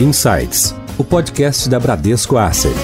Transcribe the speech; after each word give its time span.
Insights, 0.00 0.74
o 0.98 1.04
podcast 1.04 1.68
da 1.68 1.78
Bradesco 1.78 2.36
Asset. 2.36 2.74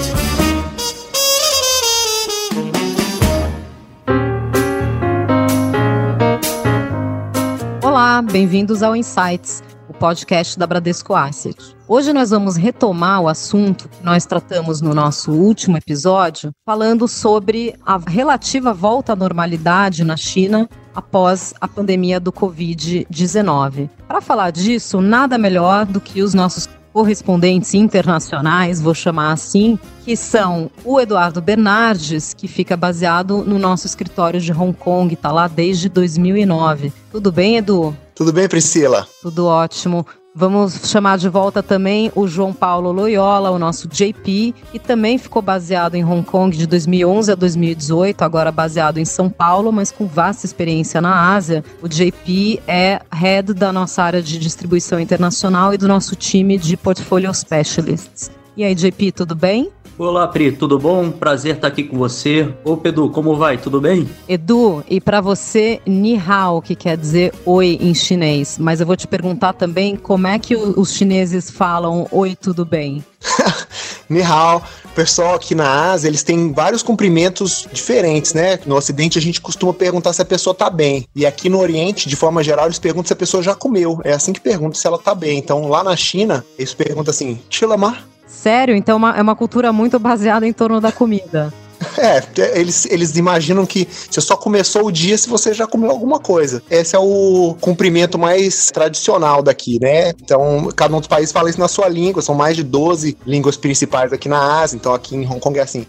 Olá, 7.82 8.22
bem-vindos 8.22 8.80
ao 8.84 8.94
Insights, 8.94 9.60
o 9.88 9.92
podcast 9.92 10.56
da 10.56 10.68
Bradesco 10.68 11.12
Asset. 11.12 11.76
Hoje 11.88 12.12
nós 12.12 12.30
vamos 12.30 12.54
retomar 12.54 13.20
o 13.20 13.28
assunto 13.28 13.88
que 13.88 14.04
nós 14.04 14.24
tratamos 14.24 14.80
no 14.80 14.94
nosso 14.94 15.32
último 15.32 15.76
episódio, 15.76 16.52
falando 16.64 17.08
sobre 17.08 17.74
a 17.84 17.98
relativa 17.98 18.72
volta 18.72 19.14
à 19.14 19.16
normalidade 19.16 20.04
na 20.04 20.16
China 20.16 20.70
após 20.94 21.52
a 21.60 21.66
pandemia 21.66 22.20
do 22.20 22.32
Covid-19. 22.32 23.90
Para 24.06 24.20
falar 24.20 24.52
disso, 24.52 25.00
nada 25.00 25.36
melhor 25.36 25.84
do 25.84 26.00
que 26.00 26.22
os 26.22 26.34
nossos 26.34 26.68
correspondentes 26.92 27.74
internacionais, 27.74 28.80
vou 28.80 28.94
chamar 28.94 29.32
assim, 29.32 29.78
que 30.04 30.16
são 30.16 30.70
o 30.84 31.00
Eduardo 31.00 31.40
Bernardes, 31.40 32.34
que 32.34 32.48
fica 32.48 32.76
baseado 32.76 33.44
no 33.44 33.58
nosso 33.58 33.86
escritório 33.86 34.40
de 34.40 34.52
Hong 34.52 34.72
Kong, 34.72 35.14
está 35.14 35.30
lá 35.30 35.48
desde 35.48 35.88
2009. 35.88 36.92
Tudo 37.10 37.30
bem, 37.30 37.56
Edu? 37.56 37.96
Tudo 38.14 38.32
bem, 38.32 38.48
Priscila? 38.48 39.06
Tudo 39.22 39.46
ótimo. 39.46 40.04
Vamos 40.32 40.88
chamar 40.88 41.18
de 41.18 41.28
volta 41.28 41.60
também 41.60 42.12
o 42.14 42.28
João 42.28 42.52
Paulo 42.52 42.92
Loyola, 42.92 43.50
o 43.50 43.58
nosso 43.58 43.88
JP, 43.88 44.54
que 44.70 44.78
também 44.78 45.18
ficou 45.18 45.42
baseado 45.42 45.96
em 45.96 46.04
Hong 46.04 46.22
Kong 46.22 46.56
de 46.56 46.68
2011 46.68 47.32
a 47.32 47.34
2018, 47.34 48.22
agora 48.22 48.52
baseado 48.52 48.98
em 48.98 49.04
São 49.04 49.28
Paulo, 49.28 49.72
mas 49.72 49.90
com 49.90 50.06
vasta 50.06 50.46
experiência 50.46 51.00
na 51.00 51.34
Ásia. 51.34 51.64
O 51.82 51.88
JP 51.88 52.62
é 52.68 53.00
head 53.12 53.52
da 53.52 53.72
nossa 53.72 54.04
área 54.04 54.22
de 54.22 54.38
distribuição 54.38 55.00
internacional 55.00 55.74
e 55.74 55.78
do 55.78 55.88
nosso 55.88 56.14
time 56.14 56.56
de 56.56 56.76
Portfolio 56.76 57.34
Specialists. 57.34 58.30
E 58.56 58.62
aí, 58.62 58.74
JP, 58.74 59.10
tudo 59.12 59.34
bem? 59.34 59.68
Olá, 60.00 60.26
Pri, 60.26 60.50
tudo 60.50 60.78
bom? 60.78 61.10
Prazer 61.10 61.56
estar 61.56 61.68
aqui 61.68 61.84
com 61.84 61.98
você. 61.98 62.54
Ô, 62.64 62.74
Pedro, 62.74 63.10
como 63.10 63.36
vai? 63.36 63.58
Tudo 63.58 63.82
bem? 63.82 64.08
Edu, 64.26 64.82
e 64.88 64.98
para 64.98 65.20
você, 65.20 65.78
ni 65.84 66.16
hao, 66.16 66.62
que 66.62 66.74
quer 66.74 66.96
dizer 66.96 67.34
oi 67.44 67.76
em 67.78 67.92
chinês. 67.92 68.56
Mas 68.58 68.80
eu 68.80 68.86
vou 68.86 68.96
te 68.96 69.06
perguntar 69.06 69.52
também 69.52 69.96
como 69.96 70.26
é 70.26 70.38
que 70.38 70.56
os 70.56 70.94
chineses 70.94 71.50
falam 71.50 72.06
oi, 72.10 72.34
tudo 72.34 72.64
bem? 72.64 73.04
ni 74.08 74.22
hao. 74.22 74.62
Pessoal 74.94 75.34
aqui 75.34 75.54
na 75.54 75.92
Ásia, 75.92 76.08
eles 76.08 76.22
têm 76.22 76.50
vários 76.50 76.82
cumprimentos 76.82 77.68
diferentes, 77.70 78.32
né? 78.32 78.58
No 78.64 78.76
Ocidente, 78.76 79.18
a 79.18 79.22
gente 79.22 79.38
costuma 79.38 79.74
perguntar 79.74 80.14
se 80.14 80.22
a 80.22 80.24
pessoa 80.24 80.54
tá 80.54 80.70
bem. 80.70 81.06
E 81.14 81.26
aqui 81.26 81.50
no 81.50 81.60
Oriente, 81.60 82.08
de 82.08 82.16
forma 82.16 82.42
geral, 82.42 82.64
eles 82.64 82.78
perguntam 82.78 83.08
se 83.08 83.12
a 83.12 83.16
pessoa 83.16 83.42
já 83.42 83.54
comeu. 83.54 84.00
É 84.02 84.14
assim 84.14 84.32
que 84.32 84.40
perguntam 84.40 84.80
se 84.80 84.86
ela 84.86 84.98
tá 84.98 85.14
bem. 85.14 85.38
Então, 85.38 85.68
lá 85.68 85.84
na 85.84 85.94
China, 85.94 86.42
eles 86.58 86.72
perguntam 86.72 87.10
assim, 87.10 87.38
chilamar? 87.50 88.09
Sério? 88.42 88.74
Então 88.74 88.94
é 88.94 88.96
uma, 88.96 89.18
é 89.18 89.22
uma 89.22 89.36
cultura 89.36 89.72
muito 89.72 89.98
baseada 89.98 90.46
em 90.46 90.52
torno 90.52 90.80
da 90.80 90.90
comida. 90.90 91.52
É, 91.96 92.22
eles, 92.58 92.86
eles 92.86 93.16
imaginam 93.16 93.64
que 93.64 93.88
você 94.10 94.20
só 94.20 94.36
começou 94.36 94.86
o 94.86 94.92
dia 94.92 95.16
se 95.16 95.28
você 95.28 95.54
já 95.54 95.66
comeu 95.66 95.90
alguma 95.90 96.18
coisa. 96.18 96.62
Esse 96.70 96.94
é 96.94 96.98
o 96.98 97.56
cumprimento 97.58 98.18
mais 98.18 98.70
tradicional 98.70 99.42
daqui, 99.42 99.78
né? 99.80 100.10
Então, 100.10 100.68
cada 100.76 100.94
um 100.94 100.98
dos 100.98 101.08
países 101.08 101.32
fala 101.32 101.48
isso 101.48 101.58
na 101.58 101.68
sua 101.68 101.88
língua. 101.88 102.20
São 102.20 102.34
mais 102.34 102.54
de 102.54 102.62
12 102.62 103.16
línguas 103.26 103.56
principais 103.56 104.12
aqui 104.12 104.28
na 104.28 104.60
Ásia. 104.60 104.76
Então, 104.76 104.92
aqui 104.92 105.16
em 105.16 105.26
Hong 105.26 105.40
Kong 105.40 105.58
é 105.58 105.62
assim. 105.62 105.86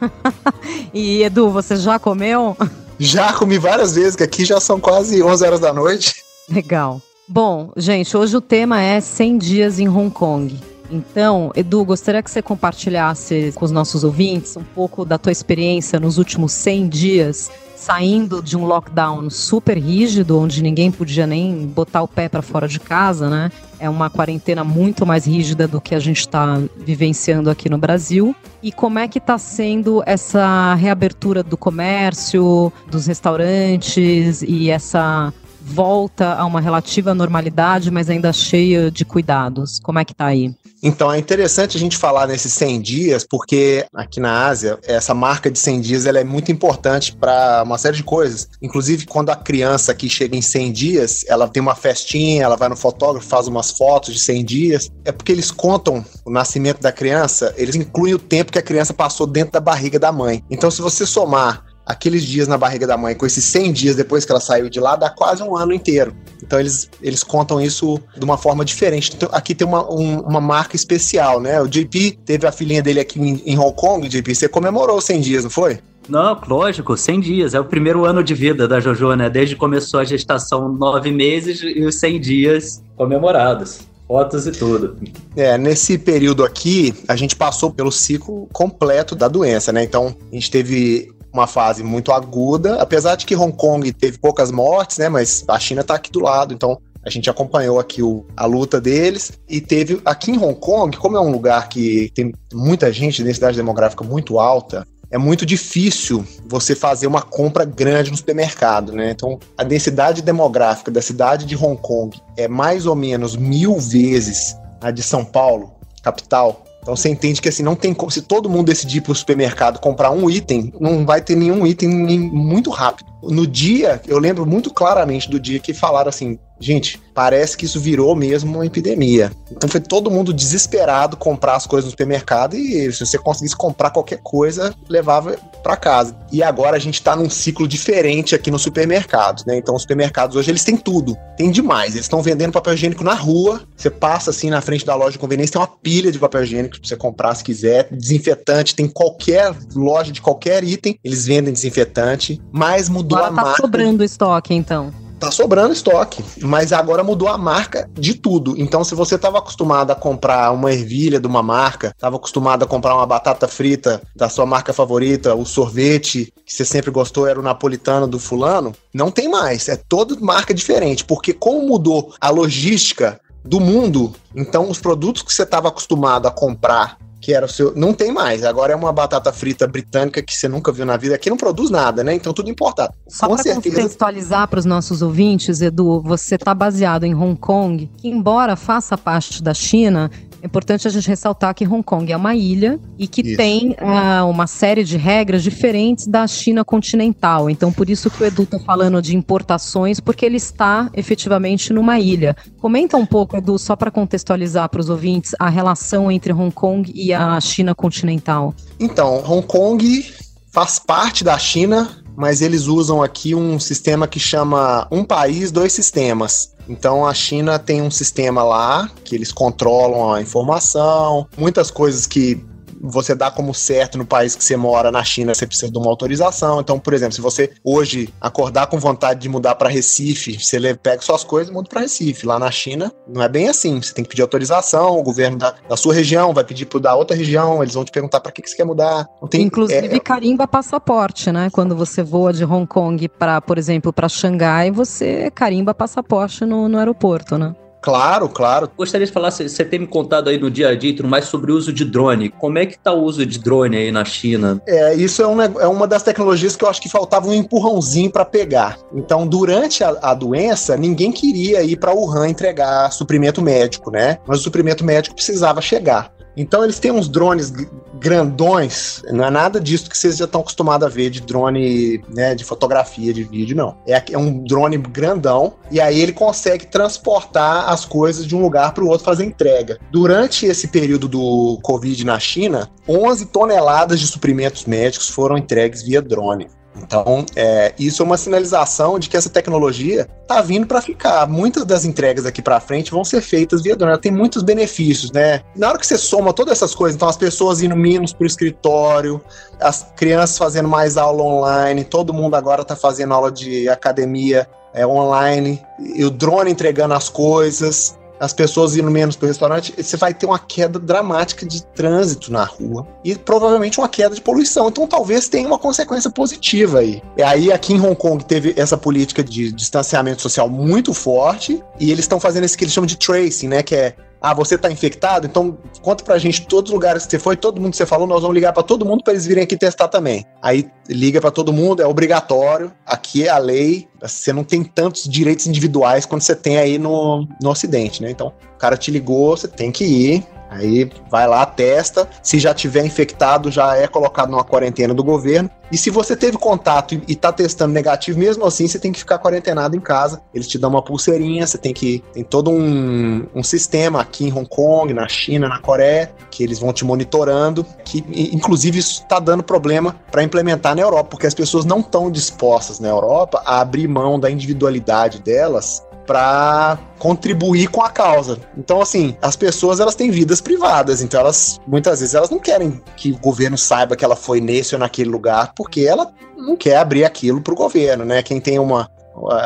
e 0.92 1.22
Edu, 1.22 1.50
você 1.50 1.76
já 1.76 1.98
comeu? 1.98 2.56
Já 2.98 3.32
comi 3.32 3.58
várias 3.58 3.96
vezes, 3.96 4.14
que 4.14 4.22
aqui 4.22 4.44
já 4.44 4.60
são 4.60 4.78
quase 4.78 5.20
11 5.20 5.44
horas 5.44 5.60
da 5.60 5.72
noite. 5.72 6.14
Legal. 6.48 7.02
Bom, 7.26 7.72
gente, 7.76 8.16
hoje 8.16 8.36
o 8.36 8.40
tema 8.40 8.80
é 8.80 9.00
100 9.00 9.38
dias 9.38 9.80
em 9.80 9.88
Hong 9.88 10.10
Kong. 10.10 10.56
Então, 10.94 11.50
Edu, 11.56 11.84
gostaria 11.84 12.22
que 12.22 12.30
você 12.30 12.40
compartilhasse 12.40 13.50
com 13.56 13.64
os 13.64 13.72
nossos 13.72 14.04
ouvintes 14.04 14.56
um 14.56 14.62
pouco 14.62 15.04
da 15.04 15.18
tua 15.18 15.32
experiência 15.32 15.98
nos 15.98 16.18
últimos 16.18 16.52
100 16.52 16.88
dias, 16.88 17.50
saindo 17.74 18.40
de 18.40 18.56
um 18.56 18.64
lockdown 18.64 19.28
super 19.28 19.76
rígido, 19.76 20.38
onde 20.38 20.62
ninguém 20.62 20.92
podia 20.92 21.26
nem 21.26 21.66
botar 21.66 22.02
o 22.02 22.06
pé 22.06 22.28
para 22.28 22.42
fora 22.42 22.68
de 22.68 22.78
casa, 22.78 23.28
né? 23.28 23.50
É 23.80 23.90
uma 23.90 24.08
quarentena 24.08 24.62
muito 24.62 25.04
mais 25.04 25.26
rígida 25.26 25.66
do 25.66 25.80
que 25.80 25.96
a 25.96 25.98
gente 25.98 26.20
está 26.20 26.60
vivenciando 26.76 27.50
aqui 27.50 27.68
no 27.68 27.76
Brasil. 27.76 28.34
E 28.62 28.70
como 28.70 29.00
é 29.00 29.08
que 29.08 29.18
está 29.18 29.36
sendo 29.36 30.00
essa 30.06 30.74
reabertura 30.74 31.42
do 31.42 31.56
comércio, 31.56 32.72
dos 32.88 33.08
restaurantes 33.08 34.42
e 34.42 34.70
essa 34.70 35.34
volta 35.64 36.34
a 36.34 36.44
uma 36.44 36.60
relativa 36.60 37.14
normalidade, 37.14 37.90
mas 37.90 38.10
ainda 38.10 38.32
cheia 38.32 38.90
de 38.90 39.04
cuidados? 39.04 39.80
Como 39.80 39.98
é 39.98 40.04
que 40.04 40.12
está 40.12 40.26
aí? 40.26 40.54
Então 40.82 41.10
é 41.10 41.18
interessante 41.18 41.78
a 41.78 41.80
gente 41.80 41.96
falar 41.96 42.26
nesses 42.26 42.52
100 42.52 42.82
dias, 42.82 43.26
porque 43.28 43.86
aqui 43.94 44.20
na 44.20 44.46
Ásia, 44.46 44.78
essa 44.84 45.14
marca 45.14 45.50
de 45.50 45.58
100 45.58 45.80
dias 45.80 46.06
ela 46.06 46.18
é 46.18 46.24
muito 46.24 46.52
importante 46.52 47.16
para 47.16 47.62
uma 47.64 47.78
série 47.78 47.96
de 47.96 48.02
coisas. 48.02 48.50
Inclusive, 48.60 49.06
quando 49.06 49.30
a 49.30 49.36
criança 49.36 49.92
aqui 49.92 50.10
chega 50.10 50.36
em 50.36 50.42
100 50.42 50.72
dias, 50.72 51.24
ela 51.26 51.48
tem 51.48 51.62
uma 51.62 51.74
festinha, 51.74 52.42
ela 52.42 52.56
vai 52.56 52.68
no 52.68 52.76
fotógrafo, 52.76 53.26
faz 53.26 53.48
umas 53.48 53.70
fotos 53.70 54.12
de 54.12 54.20
100 54.20 54.44
dias. 54.44 54.90
É 55.06 55.10
porque 55.10 55.32
eles 55.32 55.50
contam 55.50 56.04
o 56.22 56.30
nascimento 56.30 56.82
da 56.82 56.92
criança, 56.92 57.54
eles 57.56 57.74
incluem 57.74 58.12
o 58.12 58.18
tempo 58.18 58.52
que 58.52 58.58
a 58.58 58.62
criança 58.62 58.92
passou 58.92 59.26
dentro 59.26 59.52
da 59.52 59.60
barriga 59.60 59.98
da 59.98 60.12
mãe. 60.12 60.44
Então, 60.50 60.70
se 60.70 60.82
você 60.82 61.06
somar 61.06 61.64
aqueles 61.86 62.22
dias 62.22 62.48
na 62.48 62.56
barriga 62.56 62.86
da 62.86 62.96
mãe 62.96 63.14
com 63.14 63.26
esses 63.26 63.44
100 63.44 63.72
dias 63.72 63.96
depois 63.96 64.24
que 64.24 64.32
ela 64.32 64.40
saiu 64.40 64.68
de 64.68 64.80
lá, 64.80 64.96
dá 64.96 65.10
quase 65.10 65.42
um 65.42 65.56
ano 65.56 65.72
inteiro. 65.72 66.14
Então 66.42 66.58
eles, 66.58 66.88
eles 67.02 67.22
contam 67.22 67.60
isso 67.60 68.00
de 68.16 68.24
uma 68.24 68.38
forma 68.38 68.64
diferente. 68.64 69.12
Então, 69.14 69.28
aqui 69.32 69.54
tem 69.54 69.66
uma, 69.66 69.90
um, 69.90 70.20
uma 70.20 70.40
marca 70.40 70.76
especial, 70.76 71.40
né? 71.40 71.60
O 71.60 71.68
JP 71.68 72.18
teve 72.24 72.46
a 72.46 72.52
filhinha 72.52 72.82
dele 72.82 73.00
aqui 73.00 73.20
em, 73.20 73.42
em 73.44 73.58
Hong 73.58 73.74
Kong, 73.74 74.08
JP, 74.08 74.34
você 74.34 74.48
comemorou 74.48 75.00
100 75.00 75.20
dias, 75.20 75.44
não 75.44 75.50
foi? 75.50 75.78
Não, 76.08 76.38
lógico, 76.46 76.96
100 76.96 77.20
dias. 77.20 77.54
É 77.54 77.60
o 77.60 77.64
primeiro 77.64 78.04
ano 78.04 78.22
de 78.22 78.34
vida 78.34 78.68
da 78.68 78.78
Jojo, 78.78 79.14
né? 79.14 79.30
Desde 79.30 79.54
que 79.54 79.58
começou 79.58 80.00
a 80.00 80.04
gestação, 80.04 80.68
nove 80.68 81.10
meses 81.10 81.62
e 81.62 81.82
os 81.82 81.94
100 81.96 82.20
dias 82.20 82.82
comemorados 82.96 83.94
fotos 84.06 84.46
e 84.46 84.52
tudo. 84.52 84.96
É, 85.36 85.56
nesse 85.56 85.98
período 85.98 86.44
aqui, 86.44 86.94
a 87.08 87.16
gente 87.16 87.34
passou 87.34 87.72
pelo 87.72 87.90
ciclo 87.90 88.48
completo 88.52 89.14
da 89.14 89.28
doença, 89.28 89.72
né? 89.72 89.82
Então, 89.82 90.14
a 90.30 90.34
gente 90.34 90.50
teve 90.50 91.10
uma 91.34 91.48
fase 91.48 91.82
muito 91.82 92.12
aguda, 92.12 92.80
apesar 92.80 93.16
de 93.16 93.26
que 93.26 93.34
Hong 93.34 93.52
Kong 93.52 93.92
teve 93.92 94.18
poucas 94.18 94.52
mortes, 94.52 94.98
né? 94.98 95.08
Mas 95.08 95.44
a 95.48 95.58
China 95.58 95.80
está 95.80 95.96
aqui 95.96 96.10
do 96.10 96.20
lado, 96.20 96.54
então 96.54 96.80
a 97.04 97.10
gente 97.10 97.28
acompanhou 97.28 97.78
aqui 97.80 98.02
o, 98.02 98.24
a 98.36 98.46
luta 98.46 98.80
deles 98.80 99.32
e 99.48 99.60
teve 99.60 100.00
aqui 100.04 100.30
em 100.30 100.38
Hong 100.38 100.54
Kong, 100.54 100.96
como 100.96 101.16
é 101.16 101.20
um 101.20 101.32
lugar 101.32 101.68
que 101.68 102.10
tem 102.14 102.32
muita 102.52 102.90
gente, 102.92 103.22
densidade 103.22 103.56
demográfica 103.56 104.04
muito 104.04 104.38
alta, 104.38 104.86
é 105.10 105.18
muito 105.18 105.44
difícil 105.44 106.24
você 106.46 106.74
fazer 106.74 107.06
uma 107.06 107.20
compra 107.20 107.64
grande 107.64 108.10
no 108.10 108.16
supermercado, 108.16 108.92
né? 108.92 109.10
Então, 109.10 109.38
a 109.58 109.64
densidade 109.64 110.22
demográfica 110.22 110.90
da 110.90 111.02
cidade 111.02 111.44
de 111.46 111.56
Hong 111.56 111.80
Kong 111.80 112.16
é 112.36 112.48
mais 112.48 112.86
ou 112.86 112.94
menos 112.94 113.36
mil 113.36 113.78
vezes 113.78 114.56
a 114.80 114.90
de 114.90 115.02
São 115.02 115.24
Paulo, 115.24 115.72
capital. 116.02 116.63
Então 116.84 116.94
você 116.94 117.08
entende 117.08 117.40
que 117.40 117.48
assim, 117.48 117.62
não 117.62 117.74
tem 117.74 117.94
como. 117.94 118.10
Se 118.10 118.20
todo 118.20 118.48
mundo 118.48 118.66
decidir 118.66 119.00
para 119.00 119.12
o 119.12 119.14
supermercado 119.14 119.80
comprar 119.80 120.10
um 120.10 120.28
item, 120.28 120.70
não 120.78 121.06
vai 121.06 121.22
ter 121.22 121.34
nenhum 121.34 121.66
item 121.66 121.88
muito 121.88 122.68
rápido. 122.68 123.10
No 123.22 123.46
dia, 123.46 124.02
eu 124.06 124.18
lembro 124.18 124.44
muito 124.44 124.70
claramente 124.70 125.30
do 125.30 125.40
dia 125.40 125.58
que 125.58 125.72
falaram 125.72 126.10
assim: 126.10 126.38
Gente, 126.58 127.00
parece 127.12 127.56
que 127.56 127.64
isso 127.64 127.80
virou 127.80 128.14
mesmo 128.14 128.54
uma 128.54 128.66
epidemia. 128.66 129.30
Então 129.50 129.68
foi 129.68 129.80
todo 129.80 130.10
mundo 130.10 130.32
desesperado 130.32 131.16
comprar 131.16 131.56
as 131.56 131.66
coisas 131.66 131.86
no 131.86 131.90
supermercado 131.90 132.56
e 132.56 132.92
se 132.92 133.04
você 133.04 133.18
conseguisse 133.18 133.56
comprar 133.56 133.90
qualquer 133.90 134.18
coisa, 134.22 134.74
levava 134.88 135.36
para 135.62 135.76
casa. 135.76 136.16
E 136.32 136.42
agora 136.42 136.76
a 136.76 136.80
gente 136.80 137.02
tá 137.02 137.16
num 137.16 137.30
ciclo 137.30 137.66
diferente 137.66 138.34
aqui 138.34 138.50
no 138.50 138.58
supermercado, 138.58 139.42
né? 139.46 139.56
Então 139.56 139.74
os 139.74 139.82
supermercados 139.82 140.36
hoje 140.36 140.50
eles 140.50 140.64
têm 140.64 140.76
tudo, 140.76 141.16
tem 141.36 141.50
demais. 141.50 141.94
Eles 141.94 142.04
estão 142.04 142.22
vendendo 142.22 142.52
papel 142.52 142.74
higiênico 142.74 143.04
na 143.04 143.14
rua. 143.14 143.62
Você 143.76 143.90
passa 143.90 144.30
assim 144.30 144.50
na 144.50 144.60
frente 144.60 144.84
da 144.84 144.94
loja 144.94 145.12
de 145.12 145.18
conveniência, 145.18 145.52
tem 145.52 145.60
uma 145.60 145.68
pilha 145.68 146.10
de 146.10 146.18
papel 146.18 146.42
higiênico 146.42 146.78
para 146.78 146.88
você 146.88 146.96
comprar 146.96 147.34
se 147.34 147.44
quiser, 147.44 147.88
desinfetante, 147.90 148.74
tem 148.74 148.88
qualquer 148.88 149.54
loja 149.74 150.12
de 150.12 150.20
qualquer 150.20 150.64
item, 150.64 150.98
eles 151.02 151.26
vendem 151.26 151.52
desinfetante, 151.52 152.40
mas 152.52 152.88
mudou 152.88 153.18
agora 153.18 153.32
a 153.32 153.36
tá 153.36 153.42
marca. 153.42 153.62
sobrando 153.62 154.04
estoque 154.04 154.54
então 154.54 155.03
tá 155.18 155.30
sobrando 155.30 155.72
estoque, 155.72 156.24
mas 156.42 156.72
agora 156.72 157.02
mudou 157.02 157.28
a 157.28 157.38
marca 157.38 157.88
de 157.94 158.14
tudo. 158.14 158.54
Então, 158.58 158.84
se 158.84 158.94
você 158.94 159.14
estava 159.14 159.38
acostumado 159.38 159.90
a 159.90 159.94
comprar 159.94 160.50
uma 160.52 160.72
ervilha 160.72 161.20
de 161.20 161.26
uma 161.26 161.42
marca, 161.42 161.88
estava 161.88 162.16
acostumado 162.16 162.64
a 162.64 162.66
comprar 162.66 162.94
uma 162.94 163.06
batata 163.06 163.48
frita 163.48 164.02
da 164.14 164.28
sua 164.28 164.46
marca 164.46 164.72
favorita, 164.72 165.34
o 165.34 165.44
sorvete 165.44 166.32
que 166.44 166.52
você 166.52 166.64
sempre 166.64 166.90
gostou 166.90 167.26
era 167.26 167.38
o 167.38 167.42
napolitano 167.42 168.06
do 168.06 168.18
fulano, 168.18 168.74
não 168.92 169.10
tem 169.10 169.28
mais. 169.28 169.68
É 169.68 169.76
toda 169.76 170.16
marca 170.20 170.52
diferente, 170.52 171.04
porque 171.04 171.32
como 171.32 171.66
mudou 171.66 172.14
a 172.20 172.30
logística 172.30 173.20
do 173.44 173.60
mundo, 173.60 174.14
então 174.34 174.70
os 174.70 174.78
produtos 174.78 175.22
que 175.22 175.32
você 175.32 175.42
estava 175.42 175.68
acostumado 175.68 176.26
a 176.26 176.30
comprar 176.30 176.96
que 177.24 177.32
era 177.32 177.46
o 177.46 177.48
seu. 177.48 177.72
Não 177.74 177.94
tem 177.94 178.12
mais. 178.12 178.44
Agora 178.44 178.74
é 178.74 178.76
uma 178.76 178.92
batata 178.92 179.32
frita 179.32 179.66
britânica 179.66 180.20
que 180.20 180.36
você 180.36 180.46
nunca 180.46 180.70
viu 180.70 180.84
na 180.84 180.98
vida. 180.98 181.14
Aqui 181.14 181.30
não 181.30 181.38
produz 181.38 181.70
nada, 181.70 182.04
né? 182.04 182.14
Então 182.14 182.34
tudo 182.34 182.50
importado. 182.50 182.92
Só 183.08 183.26
para 183.26 183.42
contextualizar 183.54 184.46
para 184.46 184.58
os 184.58 184.66
nossos 184.66 185.00
ouvintes, 185.00 185.62
Edu, 185.62 186.02
você 186.02 186.34
está 186.34 186.52
baseado 186.52 187.04
em 187.04 187.14
Hong 187.14 187.34
Kong, 187.40 187.90
que 187.96 188.08
embora 188.08 188.56
faça 188.56 188.98
parte 188.98 189.42
da 189.42 189.54
China, 189.54 190.10
é 190.44 190.46
importante 190.46 190.86
a 190.86 190.90
gente 190.90 191.08
ressaltar 191.08 191.54
que 191.54 191.66
Hong 191.66 191.82
Kong 191.82 192.12
é 192.12 192.14
uma 192.14 192.34
ilha 192.34 192.78
e 192.98 193.08
que 193.08 193.22
isso. 193.22 193.36
tem 193.38 193.70
uh, 193.80 194.28
uma 194.28 194.46
série 194.46 194.84
de 194.84 194.98
regras 194.98 195.42
diferentes 195.42 196.06
da 196.06 196.26
China 196.26 196.62
continental. 196.62 197.48
Então, 197.48 197.72
por 197.72 197.88
isso 197.88 198.10
que 198.10 198.22
o 198.22 198.26
Edu 198.26 198.42
está 198.42 198.58
falando 198.58 199.00
de 199.00 199.16
importações, 199.16 200.00
porque 200.00 200.26
ele 200.26 200.36
está 200.36 200.90
efetivamente 200.92 201.72
numa 201.72 201.98
ilha. 201.98 202.36
Comenta 202.60 202.94
um 202.98 203.06
pouco, 203.06 203.38
Edu, 203.38 203.58
só 203.58 203.74
para 203.74 203.90
contextualizar 203.90 204.68
para 204.68 204.82
os 204.82 204.90
ouvintes 204.90 205.32
a 205.38 205.48
relação 205.48 206.12
entre 206.12 206.30
Hong 206.30 206.52
Kong 206.52 206.92
e 206.94 207.14
a 207.14 207.40
China 207.40 207.74
continental. 207.74 208.54
Então, 208.78 209.24
Hong 209.26 209.46
Kong 209.46 210.04
faz 210.52 210.78
parte 210.78 211.24
da 211.24 211.38
China, 211.38 211.88
mas 212.14 212.42
eles 212.42 212.66
usam 212.66 213.02
aqui 213.02 213.34
um 213.34 213.58
sistema 213.58 214.06
que 214.06 214.20
chama 214.20 214.86
um 214.90 215.04
país, 215.04 215.50
dois 215.50 215.72
sistemas. 215.72 216.53
Então 216.68 217.06
a 217.06 217.12
China 217.12 217.58
tem 217.58 217.82
um 217.82 217.90
sistema 217.90 218.42
lá 218.42 218.90
que 219.04 219.14
eles 219.14 219.32
controlam 219.32 220.12
a 220.12 220.20
informação, 220.20 221.26
muitas 221.36 221.70
coisas 221.70 222.06
que 222.06 222.42
você 222.84 223.14
dá 223.14 223.30
como 223.30 223.54
certo 223.54 223.96
no 223.96 224.04
país 224.04 224.36
que 224.36 224.44
você 224.44 224.56
mora, 224.56 224.92
na 224.92 225.02
China, 225.02 225.34
você 225.34 225.46
precisa 225.46 225.72
de 225.72 225.78
uma 225.78 225.88
autorização. 225.88 226.60
Então, 226.60 226.78
por 226.78 226.92
exemplo, 226.92 227.14
se 227.14 227.20
você 227.20 227.50
hoje 227.64 228.12
acordar 228.20 228.66
com 228.66 228.78
vontade 228.78 229.20
de 229.20 229.28
mudar 229.28 229.54
para 229.54 229.68
Recife, 229.68 230.38
você 230.38 230.74
pega 230.74 231.00
suas 231.00 231.24
coisas 231.24 231.50
e 231.50 231.52
muda 231.52 231.68
para 231.68 231.80
Recife. 231.80 232.26
Lá 232.26 232.38
na 232.38 232.50
China, 232.50 232.92
não 233.08 233.22
é 233.22 233.28
bem 233.28 233.48
assim. 233.48 233.80
Você 233.80 233.94
tem 233.94 234.04
que 234.04 234.10
pedir 234.10 234.22
autorização, 234.22 234.98
o 234.98 235.02
governo 235.02 235.38
da, 235.38 235.54
da 235.68 235.76
sua 235.76 235.94
região 235.94 236.34
vai 236.34 236.44
pedir 236.44 236.66
para 236.66 236.80
da 236.80 236.94
outra 236.94 237.16
região, 237.16 237.62
eles 237.62 237.74
vão 237.74 237.84
te 237.84 237.90
perguntar 237.90 238.20
para 238.20 238.30
que, 238.30 238.42
que 238.42 238.50
você 238.50 238.56
quer 238.56 238.64
mudar. 238.64 239.06
Tem, 239.30 239.42
Inclusive, 239.42 239.96
é, 239.96 240.00
carimba 240.00 240.46
passaporte, 240.46 241.32
né? 241.32 241.48
Quando 241.50 241.74
você 241.74 242.02
voa 242.02 242.32
de 242.32 242.44
Hong 242.44 242.66
Kong 242.66 243.08
para, 243.08 243.40
por 243.40 243.56
exemplo, 243.56 243.92
para 243.92 244.08
Xangai, 244.08 244.70
você 244.70 245.30
carimba 245.30 245.74
passaporte 245.74 246.44
no, 246.44 246.68
no 246.68 246.78
aeroporto, 246.78 247.38
né? 247.38 247.54
Claro, 247.84 248.30
claro. 248.30 248.70
Gostaria 248.74 249.06
de 249.06 249.12
falar, 249.12 249.30
você 249.30 249.62
tem 249.62 249.78
me 249.78 249.86
contado 249.86 250.30
aí 250.30 250.38
no 250.38 250.50
dia 250.50 250.70
a 250.70 250.74
dia 250.74 250.88
e 250.88 250.94
tudo 250.94 251.06
mais 251.06 251.26
sobre 251.26 251.52
o 251.52 251.54
uso 251.54 251.70
de 251.70 251.84
drone. 251.84 252.30
Como 252.30 252.56
é 252.56 252.64
que 252.64 252.78
tá 252.78 252.90
o 252.90 253.02
uso 253.02 253.26
de 253.26 253.38
drone 253.38 253.76
aí 253.76 253.92
na 253.92 254.06
China? 254.06 254.58
É, 254.66 254.94
isso 254.94 255.20
é, 255.20 255.26
um, 255.26 255.42
é 255.42 255.68
uma 255.68 255.86
das 255.86 256.02
tecnologias 256.02 256.56
que 256.56 256.64
eu 256.64 256.68
acho 256.70 256.80
que 256.80 256.88
faltava 256.88 257.28
um 257.28 257.34
empurrãozinho 257.34 258.10
para 258.10 258.24
pegar. 258.24 258.78
Então, 258.94 259.26
durante 259.26 259.84
a, 259.84 259.98
a, 260.00 260.14
doença, 260.14 260.78
ninguém 260.78 261.12
queria 261.12 261.62
ir 261.62 261.76
para 261.76 261.92
Wuhan 261.92 262.26
entregar 262.26 262.90
suprimento 262.90 263.42
médico, 263.42 263.90
né? 263.90 264.16
Mas 264.26 264.40
o 264.40 264.42
suprimento 264.44 264.82
médico 264.82 265.14
precisava 265.14 265.60
chegar. 265.60 266.10
Então 266.36 266.64
eles 266.64 266.78
têm 266.78 266.90
uns 266.90 267.08
drones 267.08 267.52
grandões, 268.00 269.02
não 269.10 269.24
é 269.24 269.30
nada 269.30 269.60
disso 269.60 269.88
que 269.88 269.96
vocês 269.96 270.16
já 270.16 270.24
estão 270.24 270.40
acostumados 270.40 270.86
a 270.86 270.90
ver 270.90 271.08
de 271.08 271.20
drone, 271.20 272.02
né, 272.08 272.34
de 272.34 272.44
fotografia, 272.44 273.14
de 273.14 273.24
vídeo, 273.24 273.56
não. 273.56 273.76
É, 273.86 274.02
é 274.12 274.18
um 274.18 274.42
drone 274.44 274.76
grandão 274.76 275.54
e 275.70 275.80
aí 275.80 276.00
ele 276.00 276.12
consegue 276.12 276.66
transportar 276.66 277.70
as 277.70 277.84
coisas 277.84 278.26
de 278.26 278.36
um 278.36 278.42
lugar 278.42 278.74
para 278.74 278.84
o 278.84 278.88
outro 278.88 279.04
fazer 279.04 279.24
entrega. 279.24 279.78
Durante 279.90 280.44
esse 280.46 280.68
período 280.68 281.08
do 281.08 281.58
Covid 281.62 282.04
na 282.04 282.18
China, 282.18 282.70
11 282.88 283.26
toneladas 283.26 284.00
de 284.00 284.06
suprimentos 284.06 284.66
médicos 284.66 285.08
foram 285.08 285.38
entregues 285.38 285.82
via 285.82 286.02
drone. 286.02 286.48
Então, 286.76 287.24
é, 287.36 287.72
isso 287.78 288.02
é 288.02 288.04
uma 288.04 288.16
sinalização 288.16 288.98
de 288.98 289.08
que 289.08 289.16
essa 289.16 289.30
tecnologia 289.30 290.08
está 290.22 290.40
vindo 290.40 290.66
para 290.66 290.80
ficar. 290.80 291.26
Muitas 291.28 291.64
das 291.64 291.84
entregas 291.84 292.24
daqui 292.24 292.42
para 292.42 292.58
frente 292.60 292.90
vão 292.90 293.04
ser 293.04 293.20
feitas 293.20 293.62
via 293.62 293.76
drone. 293.76 293.92
Ela 293.92 294.00
tem 294.00 294.10
muitos 294.12 294.42
benefícios, 294.42 295.12
né? 295.12 295.42
Na 295.54 295.68
hora 295.68 295.78
que 295.78 295.86
você 295.86 295.96
soma 295.96 296.32
todas 296.32 296.52
essas 296.52 296.74
coisas, 296.74 296.96
então 296.96 297.08
as 297.08 297.16
pessoas 297.16 297.62
indo 297.62 297.76
menos 297.76 298.12
para 298.12 298.24
o 298.24 298.26
escritório, 298.26 299.20
as 299.60 299.86
crianças 299.96 300.36
fazendo 300.36 300.68
mais 300.68 300.96
aula 300.96 301.22
online, 301.22 301.84
todo 301.84 302.12
mundo 302.12 302.34
agora 302.34 302.62
está 302.62 302.74
fazendo 302.74 303.14
aula 303.14 303.30
de 303.30 303.68
academia 303.68 304.48
é, 304.72 304.84
online, 304.84 305.62
e 305.78 306.04
o 306.04 306.10
drone 306.10 306.50
entregando 306.50 306.94
as 306.94 307.08
coisas 307.08 307.96
as 308.18 308.32
pessoas 308.32 308.76
indo 308.76 308.90
menos 308.90 309.16
para 309.16 309.26
o 309.26 309.28
restaurante, 309.28 309.74
você 309.76 309.96
vai 309.96 310.14
ter 310.14 310.26
uma 310.26 310.38
queda 310.38 310.78
dramática 310.78 311.46
de 311.46 311.64
trânsito 311.66 312.32
na 312.32 312.44
rua 312.44 312.86
e 313.04 313.14
provavelmente 313.14 313.78
uma 313.78 313.88
queda 313.88 314.14
de 314.14 314.20
poluição. 314.20 314.68
Então 314.68 314.86
talvez 314.86 315.28
tenha 315.28 315.46
uma 315.46 315.58
consequência 315.58 316.10
positiva 316.10 316.78
aí. 316.80 317.02
E 317.16 317.22
aí 317.22 317.52
aqui 317.52 317.74
em 317.74 317.80
Hong 317.80 317.96
Kong 317.96 318.24
teve 318.24 318.54
essa 318.56 318.76
política 318.76 319.22
de 319.22 319.52
distanciamento 319.52 320.22
social 320.22 320.48
muito 320.48 320.94
forte 320.94 321.62
e 321.78 321.90
eles 321.90 322.04
estão 322.04 322.20
fazendo 322.20 322.44
esse 322.44 322.56
que 322.56 322.64
eles 322.64 322.72
chamam 322.72 322.86
de 322.86 322.96
tracing, 322.96 323.48
né, 323.48 323.62
que 323.62 323.74
é 323.74 323.94
ah, 324.24 324.32
você 324.32 324.56
tá 324.56 324.72
infectado? 324.72 325.26
Então 325.26 325.58
conta 325.82 326.02
pra 326.02 326.16
gente 326.16 326.46
todos 326.46 326.70
os 326.70 326.74
lugares 326.74 327.04
que 327.04 327.10
você 327.10 327.18
foi, 327.18 327.36
todo 327.36 327.60
mundo 327.60 327.72
que 327.72 327.76
você 327.76 327.84
falou, 327.84 328.06
nós 328.06 328.22
vamos 328.22 328.34
ligar 328.34 328.54
para 328.54 328.62
todo 328.62 328.82
mundo 328.82 329.04
para 329.04 329.12
eles 329.12 329.26
virem 329.26 329.44
aqui 329.44 329.54
testar 329.54 329.86
também. 329.86 330.24
Aí 330.40 330.66
liga 330.88 331.20
para 331.20 331.30
todo 331.30 331.52
mundo, 331.52 331.82
é 331.82 331.86
obrigatório. 331.86 332.72
Aqui 332.86 333.24
é 333.24 333.28
a 333.28 333.36
lei, 333.36 333.86
você 334.00 334.32
não 334.32 334.42
tem 334.42 334.64
tantos 334.64 335.04
direitos 335.04 335.46
individuais 335.46 336.06
quanto 336.06 336.24
você 336.24 336.34
tem 336.34 336.56
aí 336.56 336.78
no, 336.78 337.28
no 337.38 337.50
Ocidente, 337.50 338.02
né? 338.02 338.10
Então, 338.10 338.32
o 338.54 338.58
cara 338.58 338.78
te 338.78 338.90
ligou, 338.90 339.36
você 339.36 339.46
tem 339.46 339.70
que 339.70 339.84
ir, 339.84 340.26
Aí 340.54 340.88
vai 341.10 341.26
lá, 341.26 341.44
testa. 341.44 342.08
Se 342.22 342.38
já 342.38 342.54
tiver 342.54 342.84
infectado, 342.84 343.50
já 343.50 343.76
é 343.76 343.88
colocado 343.88 344.30
numa 344.30 344.44
quarentena 344.44 344.94
do 344.94 345.02
governo. 345.02 345.50
E 345.72 345.76
se 345.76 345.90
você 345.90 346.14
teve 346.14 346.38
contato 346.38 346.94
e 346.94 347.12
está 347.12 347.32
testando 347.32 347.72
negativo, 347.72 348.18
mesmo 348.18 348.44
assim, 348.44 348.68
você 348.68 348.78
tem 348.78 348.92
que 348.92 348.98
ficar 349.00 349.18
quarentenado 349.18 349.76
em 349.76 349.80
casa. 349.80 350.22
Eles 350.32 350.46
te 350.46 350.56
dão 350.56 350.70
uma 350.70 350.82
pulseirinha, 350.82 351.44
você 351.46 351.58
tem 351.58 351.72
que. 351.74 352.04
Tem 352.12 352.22
todo 352.22 352.50
um, 352.50 353.26
um 353.34 353.42
sistema 353.42 354.00
aqui 354.00 354.26
em 354.26 354.32
Hong 354.32 354.48
Kong, 354.48 354.94
na 354.94 355.08
China, 355.08 355.48
na 355.48 355.58
Coreia, 355.58 356.12
que 356.30 356.44
eles 356.44 356.60
vão 356.60 356.72
te 356.72 356.84
monitorando. 356.84 357.66
Que 357.84 358.04
inclusive 358.32 358.78
isso 358.78 359.02
está 359.02 359.18
dando 359.18 359.42
problema 359.42 359.96
para 360.12 360.22
implementar 360.22 360.76
na 360.76 360.82
Europa, 360.82 361.10
porque 361.10 361.26
as 361.26 361.34
pessoas 361.34 361.64
não 361.64 361.80
estão 361.80 362.10
dispostas 362.10 362.78
na 362.78 362.88
Europa 362.88 363.42
a 363.44 363.60
abrir 363.60 363.88
mão 363.88 364.20
da 364.20 364.30
individualidade 364.30 365.20
delas 365.20 365.82
para 366.06 366.78
contribuir 366.98 367.68
com 367.68 367.82
a 367.82 367.90
causa. 367.90 368.38
Então, 368.56 368.80
assim, 368.80 369.16
as 369.20 369.36
pessoas 369.36 369.80
elas 369.80 369.94
têm 369.94 370.10
vidas 370.10 370.40
privadas, 370.40 371.02
então 371.02 371.20
elas 371.20 371.60
muitas 371.66 372.00
vezes 372.00 372.14
elas 372.14 372.30
não 372.30 372.38
querem 372.38 372.80
que 372.96 373.12
o 373.12 373.18
governo 373.18 373.58
saiba 373.58 373.96
que 373.96 374.04
ela 374.04 374.16
foi 374.16 374.40
nesse 374.40 374.74
ou 374.74 374.78
naquele 374.78 375.10
lugar, 375.10 375.52
porque 375.56 375.82
ela 375.82 376.12
não 376.36 376.56
quer 376.56 376.76
abrir 376.76 377.04
aquilo 377.04 377.40
para 377.40 377.52
o 377.52 377.56
governo, 377.56 378.04
né? 378.04 378.22
Quem 378.22 378.40
tem 378.40 378.58
uma, 378.58 378.88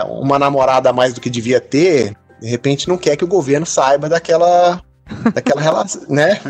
uma 0.08 0.38
namorada 0.38 0.90
a 0.90 0.92
mais 0.92 1.14
do 1.14 1.20
que 1.20 1.30
devia 1.30 1.60
ter, 1.60 2.16
de 2.40 2.48
repente 2.48 2.88
não 2.88 2.96
quer 2.96 3.16
que 3.16 3.24
o 3.24 3.28
governo 3.28 3.66
saiba 3.66 4.08
daquela 4.08 4.80
daquela 5.34 5.60
relação, 5.60 6.02
né? 6.08 6.40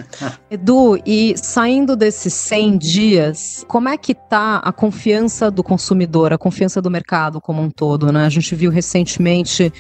Edu, 0.51 1.01
e 1.07 1.35
saindo 1.37 1.97
desses 1.97 2.35
100 2.35 2.79
dias, 2.79 3.65
como 3.69 3.89
é 3.89 3.97
que 3.97 4.15
tá 4.15 4.57
a 4.57 4.73
confiança 4.73 5.51
do 5.51 5.63
consumidor, 5.63 6.33
a 6.33 6.39
confiança 6.39 6.83
do 6.83 6.91
mercado 6.91 7.41
como 7.41 7.63
um 7.63 7.71
todo, 7.71 8.13
né? 8.13 8.27
A 8.27 8.29
gente 8.29 8.55
viu 8.55 8.71
recentemente 8.71 9.73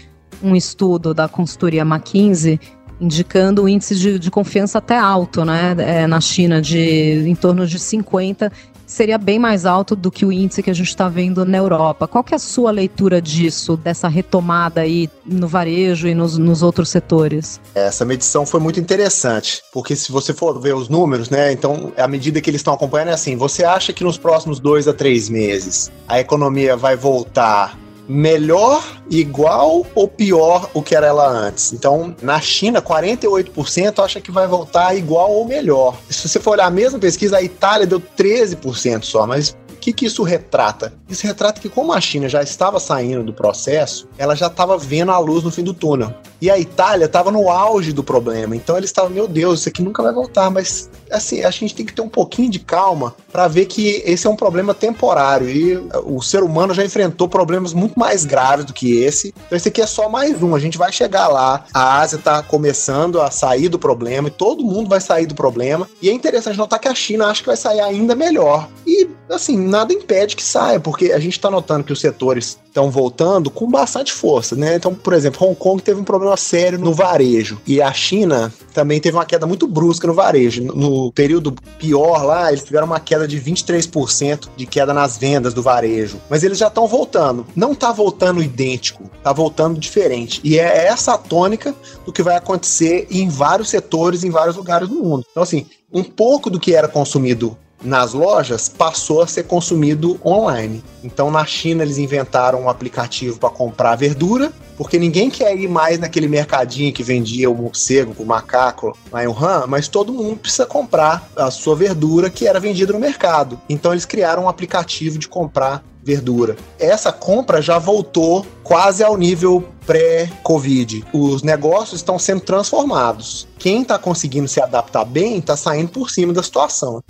um 0.42 0.54
estudo 0.54 1.12
da 1.12 1.28
consultoria 1.28 1.82
McKinsey 1.82 2.60
indicando 3.00 3.62
o 3.62 3.68
índice 3.68 3.94
de, 3.94 4.18
de 4.18 4.30
confiança 4.30 4.78
até 4.78 4.98
alto, 4.98 5.44
né, 5.44 5.76
é, 5.78 6.06
na 6.06 6.20
China, 6.20 6.60
de 6.60 7.28
em 7.28 7.34
torno 7.34 7.66
de 7.66 7.78
50, 7.78 8.50
seria 8.88 9.18
bem 9.18 9.38
mais 9.38 9.66
alto 9.66 9.94
do 9.94 10.10
que 10.10 10.24
o 10.24 10.32
índice 10.32 10.62
que 10.62 10.70
a 10.70 10.74
gente 10.74 10.88
está 10.88 11.08
vendo 11.08 11.44
na 11.44 11.58
Europa. 11.58 12.08
Qual 12.08 12.24
que 12.24 12.34
é 12.34 12.36
a 12.36 12.40
sua 12.40 12.70
leitura 12.70 13.20
disso, 13.20 13.76
dessa 13.76 14.08
retomada 14.08 14.80
aí 14.80 15.10
no 15.26 15.46
varejo 15.46 16.08
e 16.08 16.14
nos, 16.14 16.38
nos 16.38 16.62
outros 16.62 16.88
setores? 16.88 17.60
Essa 17.74 18.04
medição 18.04 18.46
foi 18.46 18.58
muito 18.58 18.80
interessante, 18.80 19.62
porque 19.72 19.94
se 19.94 20.10
você 20.10 20.32
for 20.32 20.58
ver 20.58 20.74
os 20.74 20.88
números, 20.88 21.28
né, 21.28 21.52
então 21.52 21.92
à 21.96 22.08
medida 22.08 22.40
que 22.40 22.48
eles 22.48 22.60
estão 22.60 22.72
acompanhando 22.72 23.08
é 23.08 23.12
assim, 23.12 23.36
você 23.36 23.62
acha 23.62 23.92
que 23.92 24.02
nos 24.02 24.16
próximos 24.16 24.58
dois 24.58 24.88
a 24.88 24.94
três 24.94 25.28
meses 25.28 25.92
a 26.08 26.18
economia 26.18 26.74
vai 26.76 26.96
voltar 26.96 27.78
melhor, 28.08 28.82
igual 29.10 29.86
ou 29.94 30.08
pior 30.08 30.70
o 30.72 30.82
que 30.82 30.94
era 30.94 31.06
ela 31.06 31.28
antes. 31.28 31.72
Então, 31.72 32.16
na 32.22 32.40
China, 32.40 32.80
48% 32.80 34.02
acha 34.02 34.20
que 34.20 34.30
vai 34.30 34.46
voltar 34.46 34.96
igual 34.96 35.30
ou 35.30 35.44
melhor. 35.44 35.96
Se 36.08 36.28
você 36.28 36.40
for 36.40 36.52
olhar 36.52 36.66
a 36.66 36.70
mesma 36.70 36.98
pesquisa, 36.98 37.36
a 37.36 37.42
Itália 37.42 37.86
deu 37.86 38.00
13% 38.00 39.04
só, 39.04 39.26
mas 39.26 39.50
o 39.70 39.76
que, 39.76 39.92
que 39.92 40.06
isso 40.06 40.22
retrata? 40.22 40.92
Isso 41.08 41.26
retrata 41.26 41.60
que, 41.60 41.68
como 41.68 41.92
a 41.92 42.00
China 42.00 42.28
já 42.28 42.42
estava 42.42 42.78
saindo 42.78 43.24
do 43.24 43.32
processo, 43.32 44.08
ela 44.18 44.34
já 44.34 44.48
estava 44.48 44.76
vendo 44.76 45.10
a 45.10 45.18
luz 45.18 45.42
no 45.42 45.50
fim 45.50 45.62
do 45.62 45.72
túnel. 45.72 46.12
E 46.40 46.50
a 46.50 46.58
Itália 46.58 47.06
estava 47.06 47.32
no 47.32 47.50
auge 47.50 47.92
do 47.92 48.04
problema. 48.04 48.54
Então 48.54 48.76
eles 48.76 48.90
estavam, 48.90 49.10
meu 49.10 49.26
Deus, 49.26 49.60
isso 49.60 49.68
aqui 49.68 49.82
nunca 49.82 50.02
vai 50.02 50.12
voltar. 50.12 50.50
Mas, 50.50 50.88
assim, 51.10 51.42
a 51.42 51.50
gente 51.50 51.74
tem 51.74 51.84
que 51.84 51.92
ter 51.92 52.02
um 52.02 52.08
pouquinho 52.08 52.50
de 52.50 52.60
calma 52.60 53.14
para 53.32 53.48
ver 53.48 53.66
que 53.66 54.02
esse 54.04 54.26
é 54.26 54.30
um 54.30 54.36
problema 54.36 54.74
temporário. 54.74 55.48
E 55.48 55.76
o 56.04 56.22
ser 56.22 56.42
humano 56.42 56.74
já 56.74 56.84
enfrentou 56.84 57.28
problemas 57.28 57.72
muito 57.72 57.98
mais 57.98 58.24
graves 58.24 58.64
do 58.66 58.72
que 58.72 59.00
esse. 59.02 59.34
Então, 59.46 59.56
esse 59.56 59.68
aqui 59.68 59.80
é 59.80 59.86
só 59.86 60.08
mais 60.08 60.40
um. 60.42 60.54
A 60.54 60.60
gente 60.60 60.78
vai 60.78 60.92
chegar 60.92 61.28
lá. 61.28 61.64
A 61.74 62.00
Ásia 62.00 62.16
está 62.16 62.42
começando 62.42 63.20
a 63.20 63.30
sair 63.30 63.68
do 63.68 63.78
problema 63.78 64.28
e 64.28 64.30
todo 64.30 64.64
mundo 64.64 64.88
vai 64.88 65.00
sair 65.00 65.26
do 65.26 65.34
problema. 65.34 65.88
E 66.00 66.08
é 66.08 66.12
interessante 66.12 66.58
notar 66.58 66.78
que 66.78 66.88
a 66.88 66.94
China 66.94 67.26
acha 67.26 67.40
que 67.40 67.48
vai 67.48 67.56
sair 67.56 67.80
ainda 67.80 68.14
melhor. 68.14 68.68
E, 68.86 69.08
assim, 69.28 69.56
nada 69.56 69.92
impede 69.92 70.36
que 70.36 70.42
saia, 70.42 70.78
porque 70.78 70.97
porque 70.98 71.12
a 71.12 71.20
gente 71.20 71.34
está 71.34 71.48
notando 71.48 71.84
que 71.84 71.92
os 71.92 72.00
setores 72.00 72.58
estão 72.66 72.90
voltando 72.90 73.50
com 73.50 73.70
bastante 73.70 74.12
força, 74.12 74.56
né? 74.56 74.74
Então, 74.74 74.92
por 74.92 75.12
exemplo, 75.12 75.46
Hong 75.46 75.54
Kong 75.54 75.80
teve 75.80 76.00
um 76.00 76.04
problema 76.04 76.36
sério 76.36 76.76
no 76.76 76.92
varejo 76.92 77.60
e 77.64 77.80
a 77.80 77.92
China 77.92 78.52
também 78.74 79.00
teve 79.00 79.16
uma 79.16 79.24
queda 79.24 79.46
muito 79.46 79.68
brusca 79.68 80.08
no 80.08 80.14
varejo. 80.14 80.64
No 80.64 81.12
período 81.12 81.54
pior 81.78 82.24
lá, 82.24 82.50
eles 82.50 82.64
tiveram 82.64 82.88
uma 82.88 82.98
queda 82.98 83.28
de 83.28 83.40
23% 83.40 84.48
de 84.56 84.66
queda 84.66 84.92
nas 84.92 85.16
vendas 85.16 85.54
do 85.54 85.62
varejo. 85.62 86.20
Mas 86.28 86.42
eles 86.42 86.58
já 86.58 86.66
estão 86.66 86.88
voltando. 86.88 87.46
Não 87.54 87.72
está 87.72 87.92
voltando 87.92 88.42
idêntico, 88.42 89.08
está 89.18 89.32
voltando 89.32 89.78
diferente. 89.78 90.40
E 90.42 90.58
é 90.58 90.88
essa 90.88 91.14
a 91.14 91.18
tônica 91.18 91.76
do 92.04 92.12
que 92.12 92.24
vai 92.24 92.34
acontecer 92.34 93.06
em 93.08 93.28
vários 93.28 93.70
setores, 93.70 94.24
em 94.24 94.30
vários 94.30 94.56
lugares 94.56 94.88
do 94.88 94.96
mundo. 94.96 95.24
Então, 95.30 95.44
assim, 95.44 95.64
um 95.92 96.02
pouco 96.02 96.50
do 96.50 96.58
que 96.58 96.74
era 96.74 96.88
consumido 96.88 97.56
nas 97.82 98.12
lojas 98.12 98.68
passou 98.68 99.22
a 99.22 99.26
ser 99.26 99.44
consumido 99.44 100.18
online. 100.24 100.82
Então, 101.02 101.30
na 101.30 101.44
China, 101.44 101.82
eles 101.82 101.98
inventaram 101.98 102.62
um 102.62 102.68
aplicativo 102.68 103.38
para 103.38 103.50
comprar 103.50 103.96
verdura, 103.96 104.52
porque 104.76 104.98
ninguém 104.98 105.30
quer 105.30 105.56
ir 105.56 105.68
mais 105.68 105.98
naquele 105.98 106.28
mercadinho 106.28 106.92
que 106.92 107.02
vendia 107.02 107.50
o 107.50 107.54
morcego, 107.54 108.14
o 108.18 108.26
macaco 108.26 108.96
lá 109.12 109.24
em 109.24 109.28
Wuhan, 109.28 109.66
mas 109.66 109.88
todo 109.88 110.12
mundo 110.12 110.36
precisa 110.36 110.66
comprar 110.66 111.28
a 111.36 111.50
sua 111.50 111.76
verdura 111.76 112.30
que 112.30 112.46
era 112.46 112.60
vendida 112.60 112.92
no 112.92 112.98
mercado. 112.98 113.60
Então, 113.68 113.92
eles 113.92 114.04
criaram 114.04 114.44
um 114.44 114.48
aplicativo 114.48 115.18
de 115.18 115.28
comprar 115.28 115.84
verdura. 116.02 116.56
Essa 116.78 117.12
compra 117.12 117.60
já 117.60 117.78
voltou 117.78 118.46
quase 118.62 119.04
ao 119.04 119.16
nível 119.16 119.68
pré-Covid. 119.86 121.04
Os 121.12 121.42
negócios 121.42 122.00
estão 122.00 122.18
sendo 122.18 122.40
transformados. 122.40 123.46
Quem 123.58 123.82
está 123.82 123.98
conseguindo 123.98 124.48
se 124.48 124.60
adaptar 124.60 125.04
bem 125.04 125.38
está 125.38 125.56
saindo 125.56 125.90
por 125.90 126.10
cima 126.10 126.32
da 126.32 126.42
situação. 126.42 127.02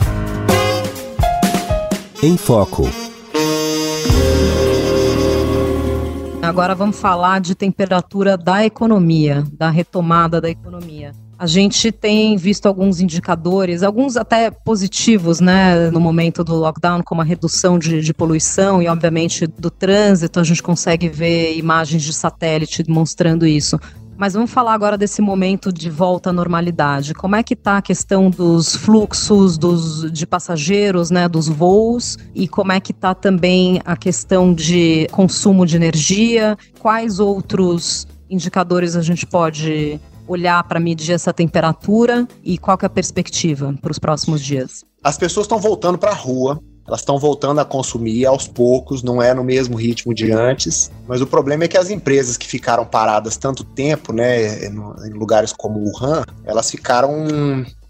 Em 2.20 2.36
Foco. 2.36 2.82
Agora 6.42 6.74
vamos 6.74 6.98
falar 6.98 7.40
de 7.40 7.54
temperatura 7.54 8.36
da 8.36 8.64
economia, 8.66 9.44
da 9.52 9.70
retomada 9.70 10.40
da 10.40 10.50
economia. 10.50 11.12
A 11.38 11.46
gente 11.46 11.92
tem 11.92 12.36
visto 12.36 12.66
alguns 12.66 13.00
indicadores, 13.00 13.84
alguns 13.84 14.16
até 14.16 14.50
positivos, 14.50 15.38
né, 15.38 15.92
no 15.92 16.00
momento 16.00 16.42
do 16.42 16.56
lockdown, 16.56 17.04
como 17.04 17.20
a 17.20 17.24
redução 17.24 17.78
de, 17.78 18.00
de, 18.00 18.12
poluição 18.12 18.82
e, 18.82 18.88
obviamente, 18.88 19.46
do 19.46 19.70
trânsito. 19.70 20.40
A 20.40 20.44
gente 20.44 20.60
consegue 20.60 21.08
ver 21.08 21.56
imagens 21.56 22.02
de 22.02 22.12
satélite 22.12 22.82
demonstrando 22.82 23.46
isso. 23.46 23.78
Mas 24.18 24.34
vamos 24.34 24.50
falar 24.50 24.74
agora 24.74 24.98
desse 24.98 25.22
momento 25.22 25.72
de 25.72 25.88
volta 25.88 26.30
à 26.30 26.32
normalidade. 26.32 27.14
Como 27.14 27.36
é 27.36 27.42
que 27.44 27.54
está 27.54 27.76
a 27.76 27.82
questão 27.82 28.28
dos 28.28 28.74
fluxos 28.74 29.56
dos, 29.56 30.10
de 30.10 30.26
passageiros, 30.26 31.08
né, 31.08 31.28
dos 31.28 31.48
voos, 31.48 32.18
e 32.34 32.48
como 32.48 32.72
é 32.72 32.80
que 32.80 32.90
está 32.90 33.14
também 33.14 33.80
a 33.84 33.96
questão 33.96 34.52
de 34.52 35.06
consumo 35.12 35.64
de 35.64 35.76
energia? 35.76 36.58
Quais 36.80 37.20
outros 37.20 38.08
indicadores 38.28 38.96
a 38.96 39.02
gente 39.02 39.24
pode 39.24 40.00
olhar 40.26 40.64
para 40.64 40.80
medir 40.80 41.12
essa 41.12 41.32
temperatura 41.32 42.26
e 42.42 42.58
qual 42.58 42.76
é 42.82 42.86
a 42.86 42.90
perspectiva 42.90 43.72
para 43.80 43.92
os 43.92 44.00
próximos 44.00 44.42
dias? 44.42 44.84
As 45.02 45.16
pessoas 45.16 45.44
estão 45.44 45.60
voltando 45.60 45.96
para 45.96 46.10
a 46.10 46.14
rua, 46.14 46.60
elas 46.88 47.00
estão 47.00 47.18
voltando 47.18 47.60
a 47.60 47.66
consumir 47.66 48.24
aos 48.24 48.48
poucos, 48.48 49.02
não 49.02 49.22
é 49.22 49.34
no 49.34 49.44
mesmo 49.44 49.76
ritmo 49.76 50.14
de 50.14 50.32
antes. 50.32 50.90
Mas 51.06 51.20
o 51.20 51.26
problema 51.26 51.64
é 51.64 51.68
que 51.68 51.76
as 51.76 51.90
empresas 51.90 52.38
que 52.38 52.46
ficaram 52.46 52.84
paradas 52.86 53.36
tanto 53.36 53.62
tempo, 53.62 54.10
né, 54.10 54.64
em 54.64 55.12
lugares 55.12 55.52
como 55.52 55.80
Wuhan, 55.80 56.24
elas 56.46 56.70
ficaram 56.70 57.26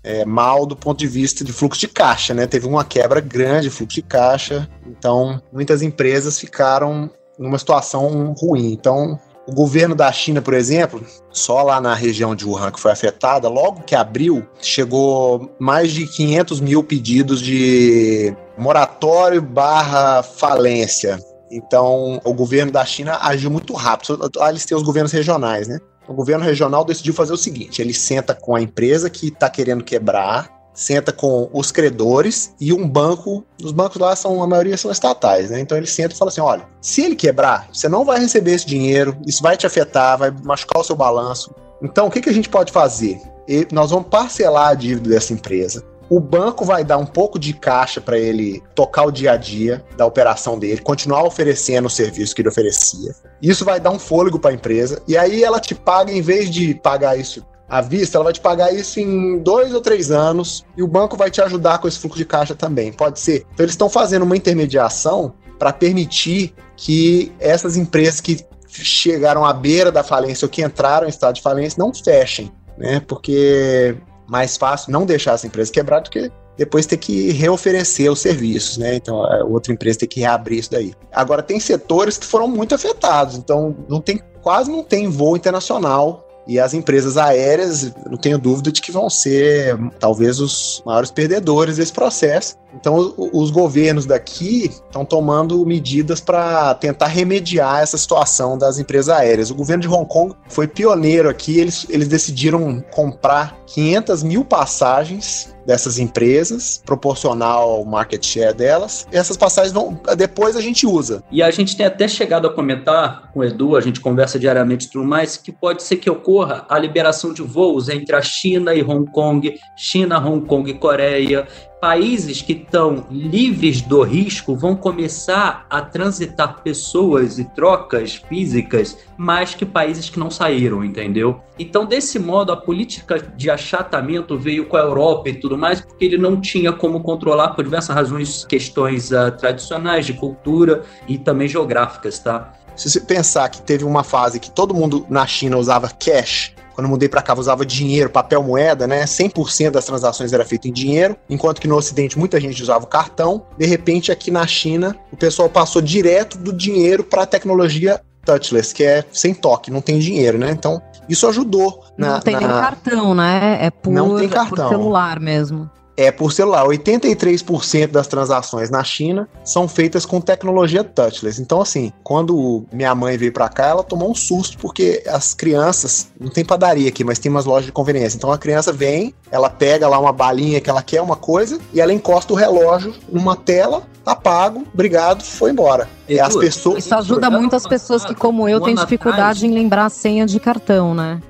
é, 0.02 0.25
mal 0.25 0.67
do 0.67 0.75
ponto 0.75 0.99
de 0.99 1.07
vista 1.07 1.45
de 1.45 1.52
fluxo 1.52 1.81
de 1.81 1.87
caixa, 1.87 2.35
né? 2.35 2.47
Teve 2.47 2.67
uma 2.67 2.85
quebra 2.85 3.21
grande 3.21 3.69
de 3.69 3.71
fluxo 3.71 3.95
de 3.95 4.02
caixa, 4.02 4.69
então 4.85 5.40
muitas 5.52 5.81
empresas 5.81 6.40
ficaram 6.40 7.09
numa 7.38 7.59
situação 7.59 8.35
ruim. 8.37 8.73
Então 8.73 9.19
o 9.49 9.52
governo 9.52 9.95
da 9.95 10.12
China, 10.12 10.43
por 10.43 10.52
exemplo, 10.52 11.02
só 11.33 11.62
lá 11.62 11.81
na 11.81 11.95
região 11.95 12.35
de 12.35 12.45
Wuhan 12.45 12.71
que 12.71 12.78
foi 12.78 12.93
afetada, 12.93 13.49
logo 13.49 13.81
que 13.81 13.95
abriu, 13.95 14.47
chegou 14.61 15.57
mais 15.59 15.90
de 15.90 16.07
500 16.07 16.61
mil 16.61 16.85
pedidos 16.85 17.40
de 17.40 18.37
moratório 18.59 19.40
barra 19.40 20.23
falência. 20.23 21.19
Então, 21.50 22.21
o 22.25 22.35
governo 22.35 22.71
da 22.71 22.85
China 22.85 23.19
agiu 23.23 23.50
muito 23.50 23.73
rápido. 23.73 24.31
Lá 24.37 24.50
eles 24.50 24.67
têm 24.67 24.76
os 24.76 24.83
governos 24.83 25.12
regionais, 25.12 25.67
né? 25.67 25.78
O 26.07 26.12
governo 26.12 26.45
regional 26.45 26.85
decidiu 26.85 27.14
fazer 27.14 27.33
o 27.33 27.38
seguinte: 27.38 27.81
ele 27.81 27.95
senta 27.95 28.35
com 28.35 28.55
a 28.55 28.61
empresa 28.61 29.09
que 29.09 29.28
está 29.28 29.49
querendo 29.49 29.83
quebrar, 29.83 30.50
senta 30.78 31.12
com 31.12 31.50
os 31.52 31.73
credores 31.73 32.54
e 32.61 32.73
um 32.73 32.88
banco. 32.88 33.44
Os 33.62 33.73
bancos 33.73 34.00
lá 34.00 34.14
são, 34.14 34.40
a 34.40 34.47
maioria 34.47 34.76
são 34.76 34.92
estatais, 34.92 35.50
né? 35.50 35.58
Então 35.58 35.76
ele 35.76 35.88
senta 35.88 36.14
e 36.14 36.16
fala 36.16 36.30
assim: 36.30 36.40
olha, 36.40 36.64
se 36.80 37.02
ele 37.02 37.16
quebrar, 37.16 37.68
você 37.73 37.88
não 37.88 38.04
vai 38.04 38.20
receber 38.20 38.52
esse 38.52 38.66
dinheiro, 38.66 39.16
isso 39.26 39.42
vai 39.42 39.56
te 39.56 39.66
afetar, 39.66 40.16
vai 40.16 40.30
machucar 40.44 40.80
o 40.80 40.85
seu 40.85 40.94
balanço. 40.94 41.52
Então 41.82 42.06
o 42.06 42.11
que, 42.11 42.20
que 42.20 42.30
a 42.30 42.32
gente 42.32 42.49
pode 42.49 42.70
fazer? 42.70 43.20
E 43.49 43.66
nós 43.73 43.90
vamos 43.90 44.08
parcelar 44.08 44.68
a 44.68 44.75
dívida 44.75 45.11
dessa 45.11 45.32
empresa. 45.32 45.82
O 46.11 46.20
banco 46.20 46.64
vai 46.64 46.82
dar 46.82 46.97
um 46.97 47.04
pouco 47.04 47.38
de 47.38 47.52
caixa 47.52 48.00
para 48.00 48.16
ele 48.16 48.62
tocar 48.75 49.04
o 49.04 49.11
dia 49.11 49.32
a 49.32 49.37
dia 49.37 49.85
da 49.94 50.06
operação 50.06 50.58
dele, 50.58 50.80
continuar 50.80 51.23
oferecendo 51.25 51.87
o 51.87 51.90
serviço 51.90 52.35
que 52.35 52.40
ele 52.40 52.49
oferecia. 52.49 53.12
Isso 53.42 53.62
vai 53.62 53.78
dar 53.78 53.90
um 53.90 53.99
fôlego 53.99 54.38
para 54.38 54.50
a 54.50 54.54
empresa 54.54 55.02
e 55.06 55.18
aí 55.18 55.44
ela 55.44 55.61
te 55.61 55.75
paga, 55.75 56.11
em 56.11 56.23
vez 56.23 56.50
de 56.50 56.75
pagar 56.75 57.18
isso 57.18 57.44
à 57.69 57.81
vista, 57.81 58.17
ela 58.17 58.25
vai 58.25 58.33
te 58.33 58.41
pagar 58.41 58.73
isso 58.75 58.99
em 58.99 59.39
dois 59.39 59.75
ou 59.75 59.81
três 59.81 60.11
anos 60.11 60.65
e 60.77 60.83
o 60.83 60.89
banco 60.89 61.17
vai 61.17 61.31
te 61.31 61.41
ajudar 61.43 61.79
com 61.79 61.87
esse 61.87 61.99
fluxo 61.99 62.17
de 62.17 62.25
caixa 62.25 62.55
também. 62.55 62.93
Pode 62.93 63.21
ser. 63.21 63.47
Então, 63.53 63.65
eles 63.65 63.73
estão 63.73 63.91
fazendo 63.91 64.23
uma 64.23 64.37
intermediação 64.37 65.35
para 65.59 65.73
permitir 65.73 66.55
que 66.77 67.33
essas 67.39 67.77
empresas 67.77 68.21
que 68.21 68.45
chegaram 68.69 69.45
à 69.45 69.53
beira 69.53 69.91
da 69.91 70.03
falência 70.03 70.47
ou 70.47 70.49
que 70.49 70.63
entraram 70.63 71.07
em 71.07 71.11
estado 71.11 71.35
de 71.35 71.43
falência 71.43 71.79
não 71.79 71.93
fechem, 71.93 72.51
né? 72.77 73.01
Porque 73.01 73.97
mais 74.27 74.57
fácil 74.57 74.93
não 74.93 75.05
deixar 75.05 75.33
essa 75.33 75.47
empresa 75.47 75.73
quebrar 75.73 76.01
do 76.01 76.11
que 76.11 76.31
depois 76.57 76.87
ter 76.87 76.97
que 76.97 77.31
reoferecer 77.31 78.11
os 78.11 78.21
serviços, 78.21 78.79
né? 78.79 78.97
Então, 78.97 79.25
a 79.25 79.45
outra 79.45 79.73
empresa 79.73 80.01
tem 80.01 80.09
que 80.09 80.21
reabrir 80.21 80.59
isso 80.59 80.71
daí. 80.71 80.93
Agora, 81.13 81.43
tem 81.43 81.61
setores 81.61 82.19
que 82.19 82.27
foram 82.27 82.49
muito 82.49 82.75
afetados, 82.75 83.37
então 83.37 83.77
não 83.89 84.01
tem, 84.01 84.21
quase 84.43 84.71
não 84.71 84.83
tem 84.83 85.09
voo 85.09 85.37
internacional 85.37 86.27
e 86.49 86.59
as 86.59 86.73
empresas 86.73 87.19
aéreas, 87.19 87.93
não 88.11 88.17
tenho 88.17 88.38
dúvida 88.38 88.73
de 88.73 88.81
que 88.81 88.90
vão 88.90 89.11
ser 89.11 89.78
talvez 90.00 90.40
os 90.40 90.83
maiores 90.85 91.11
perdedores 91.11 91.76
desse 91.76 91.93
processo. 91.93 92.57
Então, 92.75 93.14
os 93.17 93.50
governos 93.50 94.07
daqui 94.07 94.71
estão 94.71 95.05
tomando 95.05 95.64
medidas 95.67 96.21
para 96.21 96.75
tentar 96.75 97.07
remediar 97.07 97.83
essa 97.83 97.99
situação 97.99 98.57
das 98.57 98.78
empresas 98.78 99.14
aéreas. 99.14 99.50
O 99.50 99.55
governo 99.55 99.83
de 99.83 99.88
Hong 99.88 100.09
Kong 100.09 100.35
foi 100.49 100.67
pioneiro 100.67 101.28
aqui, 101.28 101.61
eles, 101.61 101.87
eles 101.90 102.09
decidiram 102.09 102.83
comprar 102.90 103.59
500 103.67 104.23
mil 104.23 104.43
passagens 104.43 105.55
dessas 105.69 105.99
empresas, 105.99 106.83
proporcional 106.83 107.69
ao 107.69 107.85
market 107.85 108.25
share 108.25 108.55
delas. 108.55 109.07
Essas 109.13 109.37
passagens 109.37 109.71
vão, 109.71 110.01
depois 110.17 110.57
a 110.57 110.63
gente 110.63 110.87
usa. 110.87 111.23
E 111.31 111.43
a 111.43 111.51
gente 111.51 111.77
tem 111.77 111.85
até 111.85 112.09
chegado 112.09 112.47
a 112.47 112.51
comentar 112.51 113.31
com 113.35 113.41
o 113.41 113.45
Edu, 113.45 113.77
a 113.77 113.81
gente 113.83 114.01
conversa 114.01 114.39
diariamente 114.39 114.87
e 114.87 114.91
tudo 114.91 115.05
mais, 115.05 115.37
que 115.37 115.53
pode 115.53 115.83
ser 115.83 115.97
que 115.97 116.09
ocorra 116.09 116.65
a 116.71 116.79
liberação 116.79 117.35
de 117.35 117.43
voos 117.43 117.91
entre 117.91 118.17
a 118.17 118.23
China 118.23 118.75
e 118.75 118.83
Hong 118.83 119.13
Kong, 119.13 119.61
China, 119.77 120.19
Hong 120.19 120.47
Kong 120.47 120.71
e 120.71 120.73
Coreia, 120.73 121.47
países 121.80 122.42
que 122.42 122.52
estão 122.52 123.06
livres 123.11 123.80
do 123.80 124.02
risco 124.02 124.56
vão 124.56 124.75
começar 124.75 125.66
a 125.70 125.80
transitar 125.80 126.62
pessoas 126.62 127.38
e 127.38 127.44
trocas 127.44 128.16
físicas 128.28 128.99
mais 129.16 129.54
que 129.54 129.64
países 129.64 130.11
que 130.11 130.18
não 130.18 130.30
saíram, 130.30 130.85
entendeu? 130.85 131.40
Então, 131.58 131.85
desse 131.85 132.18
modo, 132.18 132.52
a 132.52 132.56
política 132.56 133.18
de 133.18 133.50
achatamento 133.50 134.37
veio 134.37 134.66
com 134.66 134.76
a 134.76 134.80
Europa 134.80 135.28
e 135.28 135.35
tudo 135.35 135.58
mais, 135.58 135.80
porque 135.80 136.04
ele 136.04 136.18
não 136.18 136.40
tinha 136.40 136.73
como 136.73 137.00
controlar 137.00 137.50
por 137.50 137.64
diversas 137.64 137.94
razões, 137.94 138.44
questões 138.44 139.11
uh, 139.11 139.30
tradicionais 139.37 140.06
de 140.06 140.14
cultura 140.14 140.82
e 141.08 141.18
também 141.18 141.49
geográficas, 141.49 142.18
tá? 142.18 142.52
Se 142.76 142.88
você 142.88 143.00
pensar 143.00 143.49
que 143.49 143.61
teve 143.61 143.85
uma 143.85 144.04
fase 144.04 144.38
que 144.38 144.50
todo 144.50 144.73
mundo 144.73 145.04
na 145.08 145.26
China 145.26 145.58
usava 145.58 145.88
cash, 145.88 146.54
quando 146.78 146.85
eu 146.85 146.90
mudei 146.90 147.08
para 147.08 147.20
cá, 147.20 147.32
eu 147.32 147.38
usava 147.40 147.66
dinheiro, 147.66 148.08
papel 148.08 148.40
moeda, 148.40 148.87
né? 148.87 149.02
100% 149.02 149.73
das 149.73 149.85
transações 149.85 150.32
era 150.32 150.44
feito 150.44 150.68
em 150.68 150.73
dinheiro, 150.73 151.16
enquanto 151.28 151.61
que 151.61 151.66
no 151.66 151.75
Ocidente 151.75 152.16
muita 152.16 152.40
gente 152.40 152.62
usava 152.62 152.85
o 152.85 152.87
cartão. 152.87 153.44
De 153.58 153.66
repente, 153.66 154.12
aqui 154.12 154.30
na 154.30 154.47
China, 154.47 154.94
o 155.11 155.16
pessoal 155.16 155.49
passou 155.49 155.82
direto 155.82 156.38
do 156.38 156.52
dinheiro 156.52 157.02
para 157.02 157.25
a 157.25 157.26
tecnologia 157.26 158.00
touchless, 158.25 158.73
que 158.73 158.85
é 158.85 159.04
sem 159.11 159.35
toque, 159.35 159.73
não 159.73 159.80
tem 159.80 159.99
dinheiro, 159.99 160.38
né? 160.38 160.52
Então, 160.52 160.80
isso 161.08 161.26
ajudou. 161.26 161.82
Na, 161.97 162.12
não 162.12 162.20
tem 162.20 162.35
na... 162.35 162.40
nem 162.42 162.49
cartão, 162.49 163.12
né? 163.12 163.58
É 163.61 163.70
por, 163.73 163.92
não 163.92 164.16
tem 164.16 164.28
cartão. 164.28 164.68
por 164.68 164.76
celular 164.76 165.18
mesmo 165.18 165.68
é 165.99 166.12
por 166.12 166.33
celular. 166.33 166.64
83% 166.64 167.88
das 167.88 168.07
transações 168.07 168.71
na 168.71 168.85
China 168.85 169.28
são 169.45 169.67
feitas 169.67 170.07
com 170.07 170.21
tecnologia 170.21 170.85
touchless. 170.85 171.43
Então, 171.43 171.61
assim, 171.61 171.93
quando 172.05 172.64
minha 172.73 172.95
mãe 172.95 173.19
veio 173.19 173.33
para 173.33 173.49
cá, 173.49 173.67
ela 173.67 173.83
tomou 173.83 174.09
um 174.09 174.14
susto 174.14 174.57
porque 174.59 175.02
as 175.09 175.35
crianças, 175.35 176.12
não 176.19 176.31
tem 176.31 176.45
padaria 176.45 176.88
aqui, 176.88 177.02
mas 177.02 177.19
tem 177.19 177.33
umas 177.33 177.45
lojas 177.45 177.67
de 177.67 177.73
conveniência. 177.73 178.17
Então, 178.17 178.31
a 178.31 178.38
criança 178.38 178.73
vem, 178.73 179.12
ela 179.28 179.50
pega 179.50 179.88
lá 179.88 179.99
uma 179.99 180.12
balinha 180.12 180.61
que 180.61 180.71
ela 180.71 180.83
quer 180.83 181.02
uma 181.02 181.17
coisa 181.17 181.59
e 181.75 181.81
ela 181.81 181.93
encosta 181.93 182.33
o 182.33 182.37
relógio 182.37 182.95
numa 183.11 183.35
tela 183.35 183.83
tá 184.05 184.14
pago, 184.14 184.64
obrigado, 184.73 185.23
foi 185.23 185.50
embora. 185.50 185.87
E 186.09 186.19
as 186.19 186.35
pessoas. 186.35 186.87
Isso 186.87 186.95
ajuda 186.95 187.28
muito 187.28 187.55
as 187.55 187.67
pessoas 187.67 188.05
que, 188.05 188.14
como 188.14 188.49
eu, 188.49 188.59
têm 188.61 188.75
dificuldade 188.75 189.47
em 189.47 189.52
lembrar 189.52 189.87
a 189.87 189.90
senha 189.90 190.25
de 190.25 190.40
cartão, 190.40 190.95
né? 190.95 191.21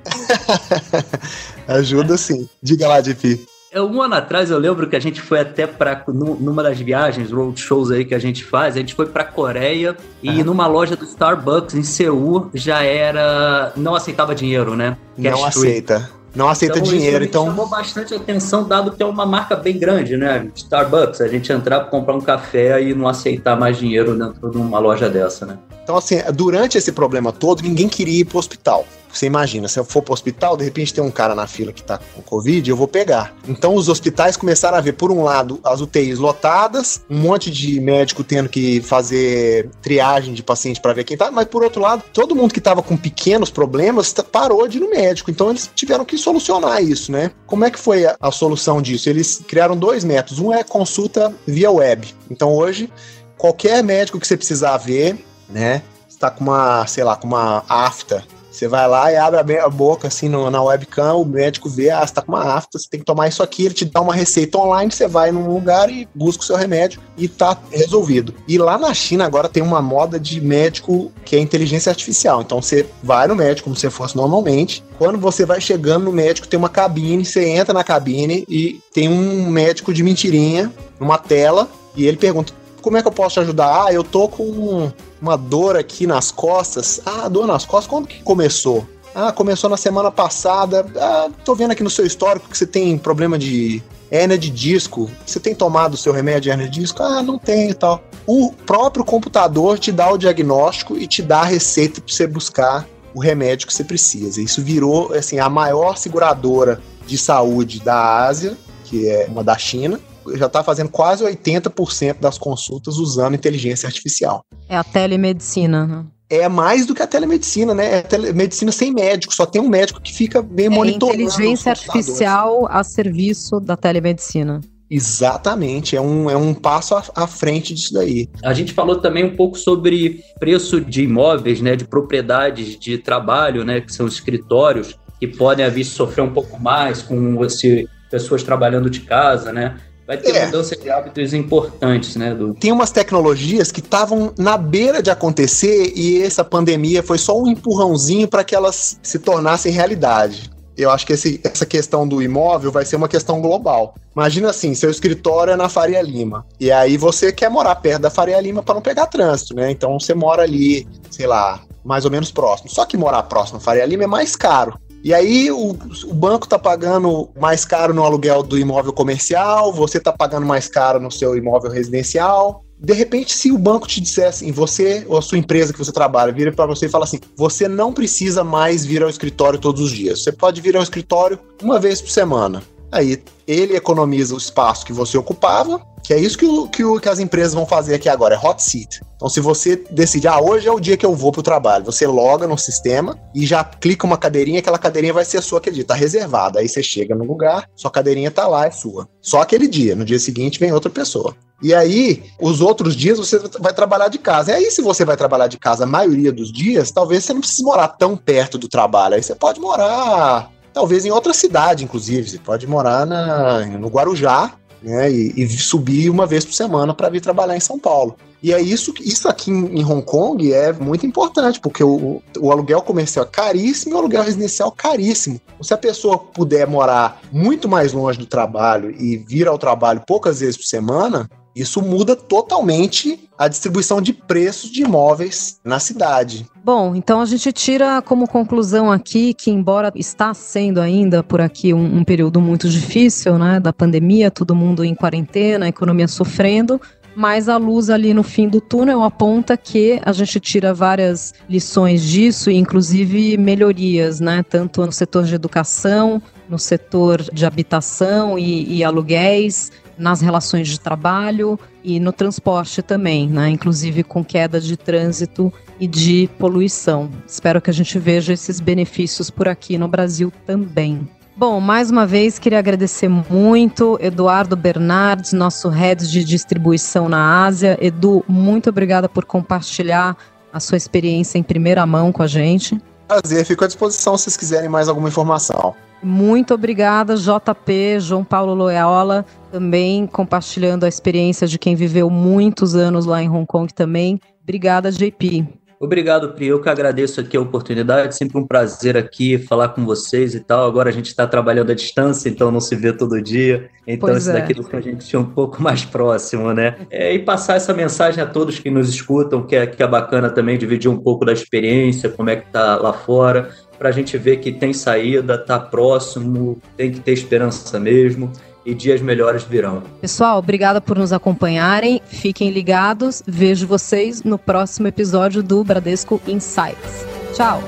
ajuda 1.67 2.15
sim. 2.17 2.47
Diga 2.63 2.87
lá, 2.87 3.01
Dipi. 3.01 3.45
É, 3.71 3.79
um 3.79 4.01
ano 4.01 4.15
atrás 4.15 4.49
eu 4.49 4.57
lembro 4.57 4.89
que 4.89 4.95
a 4.95 4.99
gente 4.99 5.21
foi 5.21 5.39
até 5.39 5.67
para 5.67 6.03
numa 6.07 6.63
das 6.63 6.79
viagens, 6.79 7.31
road 7.31 7.59
shows 7.59 7.91
aí 7.91 8.03
que 8.03 8.15
a 8.15 8.19
gente 8.19 8.43
faz, 8.43 8.75
a 8.75 8.79
gente 8.79 8.95
foi 8.95 9.05
para 9.05 9.23
Coreia 9.23 9.95
e 10.23 10.43
numa 10.43 10.65
loja 10.65 10.95
do 10.95 11.05
Starbucks 11.05 11.75
em 11.75 11.83
Seul 11.83 12.49
já 12.51 12.81
era 12.81 13.71
não 13.75 13.93
aceitava 13.93 14.33
dinheiro, 14.33 14.75
né? 14.75 14.97
Cash 15.21 15.31
não 15.31 15.45
aceita. 15.45 16.09
Não 16.35 16.49
aceita 16.49 16.79
então, 16.79 16.91
dinheiro, 16.91 17.23
isso 17.23 17.29
então. 17.29 17.45
chamou 17.45 17.67
bastante 17.67 18.13
atenção, 18.13 18.67
dado 18.67 18.91
que 18.91 19.01
é 19.01 19.05
uma 19.05 19.25
marca 19.25 19.55
bem 19.55 19.77
grande, 19.77 20.15
né? 20.17 20.49
Starbucks, 20.55 21.21
a 21.21 21.27
gente 21.27 21.51
entrar 21.51 21.81
para 21.81 21.89
comprar 21.89 22.15
um 22.15 22.21
café 22.21 22.81
e 22.81 22.93
não 22.93 23.07
aceitar 23.07 23.55
mais 23.55 23.77
dinheiro 23.77 24.17
dentro 24.17 24.49
de 24.49 24.57
uma 24.57 24.79
loja 24.79 25.09
dessa, 25.09 25.45
né? 25.45 25.57
Então, 25.83 25.97
assim, 25.97 26.21
durante 26.33 26.77
esse 26.77 26.91
problema 26.91 27.31
todo, 27.31 27.63
ninguém 27.63 27.89
queria 27.89 28.21
ir 28.21 28.25
pro 28.25 28.37
hospital. 28.37 28.85
Você 29.11 29.25
imagina, 29.25 29.67
se 29.67 29.79
eu 29.79 29.83
for 29.83 30.01
pro 30.01 30.13
hospital, 30.13 30.55
de 30.55 30.63
repente 30.63 30.93
tem 30.93 31.03
um 31.03 31.11
cara 31.11 31.33
na 31.33 31.47
fila 31.47 31.73
que 31.73 31.83
tá 31.83 31.99
com 32.15 32.21
Covid, 32.21 32.69
eu 32.69 32.75
vou 32.75 32.87
pegar. 32.87 33.33
Então 33.47 33.73
os 33.75 33.89
hospitais 33.89 34.37
começaram 34.37 34.77
a 34.77 34.81
ver, 34.81 34.93
por 34.93 35.11
um 35.11 35.23
lado, 35.23 35.59
as 35.63 35.81
UTIs 35.81 36.19
lotadas, 36.19 37.01
um 37.09 37.17
monte 37.17 37.49
de 37.49 37.79
médico 37.79 38.23
tendo 38.23 38.49
que 38.49 38.81
fazer 38.81 39.69
triagem 39.81 40.33
de 40.33 40.43
paciente 40.43 40.79
para 40.79 40.93
ver 40.93 41.03
quem 41.03 41.17
tá, 41.17 41.31
mas 41.31 41.45
por 41.45 41.63
outro 41.63 41.81
lado, 41.81 42.03
todo 42.13 42.35
mundo 42.35 42.53
que 42.53 42.61
tava 42.61 42.81
com 42.81 42.95
pequenos 42.95 43.49
problemas 43.49 44.13
parou 44.31 44.67
de 44.67 44.77
ir 44.77 44.81
no 44.81 44.89
médico. 44.89 45.31
Então 45.31 45.49
eles 45.49 45.69
tiveram 45.73 46.05
que 46.05 46.17
solucionar 46.17 46.81
isso, 46.83 47.11
né? 47.11 47.31
Como 47.45 47.65
é 47.65 47.71
que 47.71 47.79
foi 47.79 48.05
a, 48.05 48.15
a 48.19 48.31
solução 48.31 48.81
disso? 48.81 49.09
Eles 49.09 49.41
criaram 49.47 49.75
dois 49.75 50.03
métodos. 50.03 50.39
Um 50.39 50.53
é 50.53 50.63
consulta 50.63 51.33
via 51.47 51.71
web. 51.71 52.13
Então 52.29 52.53
hoje, 52.53 52.91
qualquer 53.37 53.83
médico 53.83 54.19
que 54.19 54.27
você 54.27 54.37
precisar 54.37 54.77
ver, 54.77 55.17
né? 55.49 55.81
Está 56.07 56.29
com 56.29 56.43
uma, 56.43 56.85
sei 56.85 57.03
lá, 57.03 57.15
com 57.15 57.27
uma 57.27 57.63
afta 57.67 58.23
você 58.59 58.67
vai 58.67 58.87
lá 58.87 59.11
e 59.11 59.15
abre 59.15 59.57
a 59.57 59.69
boca 59.69 60.07
assim 60.07 60.27
no, 60.27 60.49
na 60.49 60.61
webcam, 60.61 61.15
o 61.15 61.25
médico 61.25 61.69
vê, 61.69 61.89
ah, 61.89 62.05
você 62.05 62.13
tá 62.13 62.21
com 62.21 62.33
uma 62.33 62.43
afta, 62.43 62.77
você 62.77 62.89
tem 62.89 62.99
que 62.99 63.05
tomar 63.05 63.29
isso 63.29 63.41
aqui, 63.41 63.65
ele 63.65 63.73
te 63.73 63.85
dá 63.85 64.01
uma 64.01 64.13
receita 64.13 64.57
online, 64.57 64.91
você 64.91 65.07
vai 65.07 65.31
num 65.31 65.53
lugar 65.53 65.89
e 65.89 66.07
busca 66.13 66.43
o 66.43 66.45
seu 66.45 66.57
remédio 66.57 66.99
e 67.17 67.29
tá 67.29 67.57
resolvido. 67.71 68.33
E 68.47 68.57
lá 68.57 68.77
na 68.77 68.93
China 68.93 69.25
agora 69.25 69.47
tem 69.47 69.63
uma 69.63 69.81
moda 69.81 70.19
de 70.19 70.41
médico 70.41 71.09
que 71.23 71.37
é 71.37 71.39
inteligência 71.39 71.89
artificial. 71.89 72.41
Então 72.41 72.61
você 72.61 72.85
vai 73.01 73.27
no 73.27 73.35
médico 73.35 73.65
como 73.65 73.75
se 73.75 73.89
fosse 73.89 74.17
normalmente. 74.17 74.83
Quando 74.97 75.17
você 75.17 75.45
vai 75.45 75.61
chegando 75.61 76.05
no 76.05 76.11
médico, 76.11 76.47
tem 76.47 76.57
uma 76.57 76.69
cabine, 76.69 77.23
você 77.23 77.47
entra 77.47 77.73
na 77.73 77.83
cabine 77.83 78.45
e 78.49 78.81
tem 78.93 79.07
um 79.07 79.49
médico 79.49 79.93
de 79.93 80.03
mentirinha 80.03 80.71
numa 80.99 81.17
tela 81.17 81.69
e 81.95 82.05
ele 82.05 82.17
pergunta: 82.17 82.53
como 82.81 82.97
é 82.97 83.01
que 83.01 83.07
eu 83.07 83.11
posso 83.11 83.35
te 83.35 83.39
ajudar? 83.41 83.85
Ah, 83.85 83.93
eu 83.93 84.03
tô 84.03 84.27
com 84.27 84.91
uma 85.21 85.37
dor 85.37 85.75
aqui 85.75 86.07
nas 86.07 86.31
costas. 86.31 87.01
Ah, 87.05 87.27
dor 87.27 87.47
nas 87.47 87.65
costas, 87.65 87.87
quando 87.87 88.07
que 88.07 88.21
começou? 88.23 88.87
Ah, 89.13 89.31
começou 89.31 89.69
na 89.69 89.77
semana 89.77 90.11
passada. 90.11 90.85
Ah, 90.95 91.29
tô 91.43 91.55
vendo 91.55 91.71
aqui 91.71 91.83
no 91.83 91.89
seu 91.89 92.05
histórico 92.05 92.49
que 92.49 92.57
você 92.57 92.65
tem 92.65 92.97
problema 92.97 93.37
de 93.37 93.83
hérnia 94.11 94.37
de 94.37 94.49
disco. 94.49 95.09
Você 95.25 95.39
tem 95.39 95.53
tomado 95.53 95.93
o 95.93 95.97
seu 95.97 96.13
remédio 96.13 96.41
de 96.41 96.49
hérnia 96.51 96.69
de 96.69 96.79
disco? 96.79 97.01
Ah, 97.03 97.21
não 97.21 97.37
tenho 97.37 97.71
e 97.71 97.73
tal. 97.73 98.01
O 98.25 98.51
próprio 98.51 99.03
computador 99.03 99.79
te 99.79 99.91
dá 99.91 100.11
o 100.11 100.17
diagnóstico 100.17 100.97
e 100.97 101.07
te 101.07 101.21
dá 101.21 101.41
a 101.41 101.45
receita 101.45 102.01
para 102.01 102.13
você 102.13 102.27
buscar 102.27 102.87
o 103.13 103.19
remédio 103.19 103.67
que 103.67 103.73
você 103.73 103.83
precisa. 103.83 104.41
Isso 104.41 104.61
virou 104.61 105.13
assim 105.13 105.39
a 105.39 105.49
maior 105.49 105.97
seguradora 105.97 106.81
de 107.05 107.17
saúde 107.17 107.79
da 107.79 108.25
Ásia, 108.25 108.55
que 108.85 109.07
é 109.09 109.25
uma 109.27 109.43
da 109.43 109.57
China, 109.57 109.99
já 110.35 110.47
está 110.47 110.63
fazendo 110.63 110.89
quase 110.89 111.23
80% 111.23 112.19
das 112.19 112.37
consultas 112.37 112.97
usando 112.97 113.35
inteligência 113.35 113.87
artificial. 113.87 114.43
É 114.67 114.77
a 114.77 114.83
telemedicina, 114.83 115.85
né? 115.85 116.05
é 116.29 116.47
mais 116.47 116.85
do 116.85 116.93
que 116.93 117.01
a 117.01 117.07
telemedicina, 117.07 117.73
né? 117.73 117.97
É 117.97 118.01
telemedicina 118.03 118.71
sem 118.71 118.93
médico, 118.93 119.33
só 119.33 119.45
tem 119.45 119.59
um 119.59 119.67
médico 119.67 119.99
que 119.99 120.13
fica 120.13 120.41
bem 120.41 120.67
é 120.67 120.69
monitorando. 120.69 121.21
Inteligência 121.21 121.71
artificial 121.71 122.67
a 122.69 122.83
serviço 122.83 123.59
da 123.59 123.75
telemedicina. 123.75 124.61
Exatamente, 124.91 125.95
é 125.95 126.01
um, 126.01 126.29
é 126.29 126.35
um 126.35 126.53
passo 126.53 126.95
à, 126.95 127.03
à, 127.15 127.27
frente 127.27 127.75
disso 127.75 127.93
daí. 127.93 128.27
A 128.43 128.53
gente 128.53 128.73
falou 128.73 128.99
também 128.99 129.23
um 129.23 129.35
pouco 129.35 129.57
sobre 129.57 130.23
preço 130.39 130.81
de 130.81 131.03
imóveis, 131.03 131.61
né, 131.61 131.75
de 131.75 131.85
propriedades 131.85 132.77
de 132.77 132.97
trabalho, 132.97 133.63
né, 133.63 133.81
que 133.81 133.93
são 133.93 134.07
escritórios, 134.07 134.97
que 135.19 135.27
podem 135.27 135.69
vir 135.69 135.83
sofrer 135.83 136.23
um 136.23 136.33
pouco 136.33 136.59
mais 136.59 137.03
com 137.03 137.45
esse, 137.45 137.87
pessoas 138.09 138.41
trabalhando 138.41 138.89
de 138.89 139.01
casa, 139.01 139.53
né? 139.53 139.77
Vai 140.09 140.17
ter 140.17 140.35
é. 140.35 140.45
mudança 140.47 140.75
de 140.75 140.89
hábitos 140.89 141.35
importantes, 141.35 142.15
né? 142.15 142.33
Do... 142.33 142.55
Tem 142.55 142.71
umas 142.71 142.89
tecnologias 142.89 143.71
que 143.71 143.79
estavam 143.79 144.33
na 144.39 144.57
beira 144.57 145.03
de 145.03 145.11
acontecer 145.11 145.93
e 145.95 146.23
essa 146.23 146.43
pandemia 146.43 147.03
foi 147.03 147.19
só 147.19 147.39
um 147.39 147.47
empurrãozinho 147.47 148.27
para 148.27 148.43
que 148.43 148.55
elas 148.55 148.99
se 149.03 149.19
tornassem 149.19 149.71
realidade. 149.71 150.49
Eu 150.75 150.89
acho 150.89 151.05
que 151.05 151.13
esse, 151.13 151.39
essa 151.43 151.63
questão 151.63 152.07
do 152.07 152.23
imóvel 152.23 152.71
vai 152.71 152.85
ser 152.85 152.95
uma 152.95 153.07
questão 153.07 153.39
global. 153.39 153.93
Imagina 154.15 154.49
assim, 154.49 154.73
seu 154.73 154.89
escritório 154.89 155.53
é 155.53 155.55
na 155.55 155.69
Faria 155.69 156.01
Lima. 156.01 156.43
E 156.59 156.71
aí 156.71 156.97
você 156.97 157.31
quer 157.31 157.51
morar 157.51 157.75
perto 157.75 158.01
da 158.01 158.09
Faria 158.09 158.41
Lima 158.41 158.63
para 158.63 158.73
não 158.73 158.81
pegar 158.81 159.05
trânsito, 159.05 159.53
né? 159.53 159.69
Então 159.69 159.99
você 159.99 160.15
mora 160.15 160.41
ali, 160.41 160.87
sei 161.11 161.27
lá, 161.27 161.61
mais 161.85 162.03
ou 162.03 162.09
menos 162.09 162.31
próximo. 162.31 162.67
Só 162.67 162.83
que 162.83 162.97
morar 162.97 163.21
próximo 163.23 163.59
da 163.59 163.63
Faria 163.63 163.85
Lima 163.85 164.05
é 164.05 164.07
mais 164.07 164.35
caro. 164.35 164.79
E 165.03 165.13
aí 165.13 165.49
o, 165.49 165.77
o 166.05 166.13
banco 166.13 166.45
está 166.45 166.59
pagando 166.59 167.29
mais 167.39 167.63
caro 167.63 167.93
no 167.93 168.03
aluguel 168.03 168.43
do 168.43 168.57
imóvel 168.57 168.91
comercial, 168.91 169.71
você 169.71 169.97
está 169.97 170.11
pagando 170.11 170.45
mais 170.45 170.67
caro 170.67 170.99
no 170.99 171.11
seu 171.11 171.37
imóvel 171.37 171.71
residencial. 171.71 172.63
De 172.81 172.93
repente, 172.93 173.33
se 173.33 173.51
o 173.51 173.57
banco 173.57 173.87
te 173.87 173.99
dissesse, 173.99 174.45
assim, 174.45 174.51
você 174.51 175.05
ou 175.07 175.17
a 175.17 175.21
sua 175.21 175.37
empresa 175.37 175.73
que 175.73 175.79
você 175.79 175.91
trabalha 175.91 176.31
vira 176.31 176.51
para 176.51 176.65
você 176.65 176.85
e 176.85 176.89
fala 176.89 177.03
assim: 177.03 177.19
você 177.35 177.67
não 177.67 177.91
precisa 177.91 178.43
mais 178.43 178.85
vir 178.85 179.03
ao 179.03 179.09
escritório 179.09 179.59
todos 179.59 179.81
os 179.81 179.91
dias. 179.91 180.23
Você 180.23 180.31
pode 180.31 180.61
vir 180.61 180.77
ao 180.77 180.83
escritório 180.83 181.37
uma 181.61 181.77
vez 181.77 182.01
por 182.01 182.09
semana. 182.09 182.63
Aí 182.91 183.21
ele 183.47 183.75
economiza 183.75 184.35
o 184.35 184.37
espaço 184.37 184.85
que 184.85 184.93
você 184.93 185.17
ocupava, 185.17 185.81
que 186.03 186.13
é 186.13 186.19
isso 186.19 186.37
que, 186.37 186.45
o, 186.45 186.67
que, 186.67 186.83
o, 186.83 186.99
que 186.99 187.09
as 187.09 187.19
empresas 187.19 187.53
vão 187.53 187.65
fazer 187.65 187.95
aqui 187.95 188.07
agora, 188.09 188.35
é 188.35 188.37
hot 188.37 188.61
seat. 188.61 189.01
Então, 189.15 189.27
se 189.27 189.39
você 189.39 189.83
decide, 189.91 190.27
ah, 190.27 190.39
hoje 190.39 190.67
é 190.67 190.71
o 190.71 190.79
dia 190.79 190.95
que 190.95 191.05
eu 191.05 191.13
vou 191.13 191.31
para 191.31 191.41
o 191.41 191.43
trabalho, 191.43 191.85
você 191.85 192.07
loga 192.07 192.47
no 192.47 192.57
sistema 192.57 193.19
e 193.35 193.45
já 193.45 193.63
clica 193.63 194.05
uma 194.05 194.17
cadeirinha, 194.17 194.59
aquela 194.59 194.77
cadeirinha 194.77 195.13
vai 195.13 195.25
ser 195.25 195.41
sua 195.41 195.59
aquele 195.59 195.75
dia, 195.75 195.85
tá 195.85 195.93
reservada. 195.93 196.59
Aí 196.59 196.69
você 196.69 196.81
chega 196.81 197.13
no 197.13 197.25
lugar, 197.25 197.69
sua 197.75 197.91
cadeirinha 197.91 198.31
tá 198.31 198.47
lá, 198.47 198.65
é 198.65 198.71
sua. 198.71 199.09
Só 199.21 199.41
aquele 199.41 199.67
dia, 199.67 199.95
no 199.95 200.05
dia 200.05 200.19
seguinte 200.19 200.59
vem 200.59 200.71
outra 200.71 200.89
pessoa. 200.89 201.35
E 201.61 201.73
aí, 201.73 202.23
os 202.39 202.61
outros 202.61 202.95
dias 202.95 203.17
você 203.17 203.37
vai 203.59 203.73
trabalhar 203.73 204.07
de 204.07 204.17
casa. 204.17 204.51
E 204.51 204.55
aí, 204.55 204.71
se 204.71 204.81
você 204.81 205.03
vai 205.03 205.17
trabalhar 205.17 205.47
de 205.47 205.59
casa 205.59 205.83
a 205.83 205.87
maioria 205.87 206.31
dos 206.31 206.53
dias, 206.53 206.89
talvez 206.89 207.25
você 207.25 207.33
não 207.33 207.41
precise 207.41 207.63
morar 207.63 207.89
tão 207.89 208.15
perto 208.15 208.57
do 208.57 208.69
trabalho. 208.69 209.15
Aí 209.15 209.23
você 209.23 209.35
pode 209.35 209.59
morar 209.59 210.49
talvez 210.79 211.05
em 211.05 211.11
outra 211.11 211.33
cidade, 211.33 211.83
inclusive. 211.83 212.29
Você 212.29 212.37
pode 212.37 212.65
morar 212.65 213.05
na, 213.05 213.65
no 213.65 213.89
Guarujá 213.89 214.53
né, 214.81 215.11
e, 215.11 215.33
e 215.35 215.49
subir 215.49 216.09
uma 216.09 216.25
vez 216.25 216.45
por 216.45 216.53
semana 216.53 216.93
para 216.93 217.09
vir 217.09 217.19
trabalhar 217.19 217.57
em 217.57 217.59
São 217.59 217.77
Paulo. 217.77 218.15
E 218.41 218.53
é 218.53 218.61
isso, 218.61 218.93
isso 219.01 219.27
aqui 219.27 219.51
em 219.51 219.83
Hong 219.83 220.01
Kong 220.01 220.53
é 220.53 220.71
muito 220.71 221.05
importante, 221.05 221.59
porque 221.59 221.83
o, 221.83 222.21
o 222.39 222.51
aluguel 222.53 222.81
comercial 222.81 223.25
é 223.25 223.27
caríssimo 223.27 223.91
e 223.91 223.95
o 223.95 223.97
aluguel 223.97 224.23
residencial 224.23 224.69
é 224.69 224.81
caríssimo. 224.81 225.41
Se 225.61 225.73
a 225.73 225.77
pessoa 225.77 226.17
puder 226.17 226.65
morar 226.65 227.19
muito 227.33 227.67
mais 227.67 227.91
longe 227.91 228.17
do 228.17 228.25
trabalho 228.25 228.91
e 228.91 229.17
vir 229.17 229.49
ao 229.49 229.57
trabalho 229.57 230.01
poucas 230.07 230.39
vezes 230.39 230.55
por 230.55 230.65
semana, 230.65 231.29
isso 231.61 231.81
muda 231.81 232.15
totalmente 232.15 233.29
a 233.37 233.47
distribuição 233.47 234.01
de 234.01 234.11
preços 234.11 234.69
de 234.69 234.83
imóveis 234.83 235.59
na 235.63 235.79
cidade. 235.79 236.45
Bom, 236.63 236.93
então 236.93 237.21
a 237.21 237.25
gente 237.25 237.51
tira 237.53 238.01
como 238.01 238.27
conclusão 238.27 238.91
aqui 238.91 239.33
que, 239.33 239.49
embora 239.49 239.91
está 239.95 240.33
sendo 240.33 240.81
ainda 240.81 241.23
por 241.23 241.39
aqui 241.39 241.73
um, 241.73 241.97
um 241.99 242.03
período 242.03 242.41
muito 242.41 242.67
difícil, 242.67 243.37
né, 243.37 243.59
da 243.59 243.71
pandemia, 243.71 244.29
todo 244.29 244.53
mundo 244.53 244.83
em 244.83 244.93
quarentena, 244.93 245.65
a 245.65 245.69
economia 245.69 246.07
sofrendo, 246.07 246.79
mas 247.15 247.49
a 247.49 247.57
luz 247.57 247.89
ali 247.89 248.13
no 248.13 248.23
fim 248.23 248.47
do 248.47 248.61
túnel 248.61 249.03
aponta 249.03 249.57
que 249.57 249.99
a 250.03 250.11
gente 250.11 250.39
tira 250.39 250.73
várias 250.73 251.33
lições 251.49 252.03
disso, 252.03 252.49
inclusive 252.49 253.37
melhorias, 253.37 254.19
né? 254.19 254.43
Tanto 254.43 254.85
no 254.85 254.91
setor 254.91 255.25
de 255.25 255.35
educação, 255.35 256.21
no 256.49 256.57
setor 256.57 257.21
de 257.21 257.45
habitação 257.45 258.37
e, 258.39 258.77
e 258.77 258.83
aluguéis, 258.83 259.71
nas 259.99 260.21
relações 260.21 260.67
de 260.69 260.79
trabalho 260.79 261.59
e 261.83 261.99
no 261.99 262.13
transporte 262.13 262.81
também, 262.81 263.27
né? 263.27 263.49
inclusive 263.49 264.01
com 264.03 264.23
queda 264.23 264.59
de 264.59 264.77
trânsito 264.77 265.51
e 265.79 265.85
de 265.85 266.29
poluição. 266.39 267.09
Espero 267.27 267.61
que 267.61 267.69
a 267.69 267.73
gente 267.73 267.99
veja 267.99 268.33
esses 268.33 268.59
benefícios 268.59 269.29
por 269.29 269.47
aqui 269.47 269.77
no 269.77 269.87
Brasil 269.87 270.31
também. 270.45 271.07
Bom, 271.39 271.61
mais 271.61 271.89
uma 271.89 272.05
vez 272.05 272.37
queria 272.37 272.59
agradecer 272.59 273.07
muito 273.07 273.97
Eduardo 274.01 274.57
Bernardes, 274.57 275.31
nosso 275.31 275.69
head 275.69 276.05
de 276.05 276.21
distribuição 276.21 277.07
na 277.07 277.45
Ásia. 277.45 277.77
Edu, 277.79 278.25
muito 278.27 278.69
obrigada 278.69 279.07
por 279.07 279.23
compartilhar 279.23 280.17
a 280.51 280.59
sua 280.59 280.75
experiência 280.75 281.37
em 281.37 281.43
primeira 281.43 281.85
mão 281.85 282.11
com 282.11 282.21
a 282.21 282.27
gente. 282.27 282.77
Prazer, 283.07 283.45
fico 283.45 283.63
à 283.63 283.67
disposição 283.67 284.17
se 284.17 284.25
vocês 284.25 284.35
quiserem 284.35 284.67
mais 284.67 284.89
alguma 284.89 285.07
informação. 285.07 285.73
Muito 286.03 286.53
obrigada, 286.53 287.15
JP, 287.15 288.01
João 288.01 288.25
Paulo 288.25 288.53
Loyola, 288.53 289.25
também 289.49 290.07
compartilhando 290.07 290.83
a 290.83 290.89
experiência 290.89 291.47
de 291.47 291.57
quem 291.57 291.73
viveu 291.73 292.09
muitos 292.09 292.75
anos 292.75 293.05
lá 293.05 293.23
em 293.23 293.29
Hong 293.29 293.45
Kong 293.45 293.73
também. 293.73 294.19
Obrigada, 294.43 294.91
JP. 294.91 295.47
Obrigado, 295.79 296.33
Pri. 296.33 296.47
Eu 296.47 296.61
que 296.61 296.67
agradeço 296.67 297.21
aqui 297.21 297.37
a 297.37 297.41
oportunidade. 297.41 298.13
Sempre 298.13 298.37
um 298.37 298.45
prazer 298.45 298.97
aqui 298.97 299.37
falar 299.37 299.69
com 299.69 299.85
vocês 299.85 300.35
e 300.35 300.41
tal. 300.41 300.67
Agora 300.67 300.89
a 300.89 300.91
gente 300.91 301.05
está 301.05 301.25
trabalhando 301.25 301.71
à 301.71 301.73
distância, 301.73 302.27
então 302.27 302.51
não 302.51 302.59
se 302.59 302.75
vê 302.75 302.91
todo 302.91 303.21
dia. 303.21 303.69
Então 303.87 304.09
pois 304.09 304.23
isso 304.23 304.29
é. 304.29 304.33
daqui 304.33 304.53
é 304.53 304.77
a 304.77 304.81
gente 304.81 305.15
um 305.15 305.23
pouco 305.23 305.61
mais 305.63 305.85
próximo, 305.85 306.53
né? 306.53 306.75
É, 306.91 307.13
e 307.13 307.19
passar 307.19 307.55
essa 307.55 307.73
mensagem 307.73 308.21
a 308.21 308.27
todos 308.27 308.59
que 308.59 308.69
nos 308.69 308.89
escutam, 308.89 309.41
que 309.41 309.55
é, 309.55 309.65
que 309.65 309.81
é 309.81 309.87
bacana 309.87 310.29
também 310.29 310.57
dividir 310.57 310.91
um 310.91 310.97
pouco 310.97 311.23
da 311.23 311.31
experiência, 311.31 312.09
como 312.09 312.29
é 312.29 312.35
que 312.35 312.51
tá 312.51 312.75
lá 312.75 312.91
fora, 312.91 313.49
para 313.77 313.87
a 313.87 313.91
gente 313.93 314.17
ver 314.17 314.37
que 314.41 314.51
tem 314.51 314.73
saída, 314.73 315.37
tá 315.37 315.57
próximo, 315.57 316.61
tem 316.75 316.91
que 316.91 316.99
ter 316.99 317.13
esperança 317.13 317.79
mesmo 317.79 318.29
e 318.69 318.75
dias 318.75 319.01
melhores 319.01 319.43
virão. 319.43 319.83
Pessoal, 320.01 320.37
obrigada 320.37 320.79
por 320.79 320.97
nos 320.97 321.11
acompanharem. 321.11 322.01
Fiquem 322.05 322.49
ligados. 322.49 323.23
Vejo 323.25 323.67
vocês 323.67 324.23
no 324.23 324.37
próximo 324.37 324.87
episódio 324.87 325.41
do 325.41 325.63
Bradesco 325.63 326.21
Insights. 326.27 327.05
Tchau. 327.33 327.61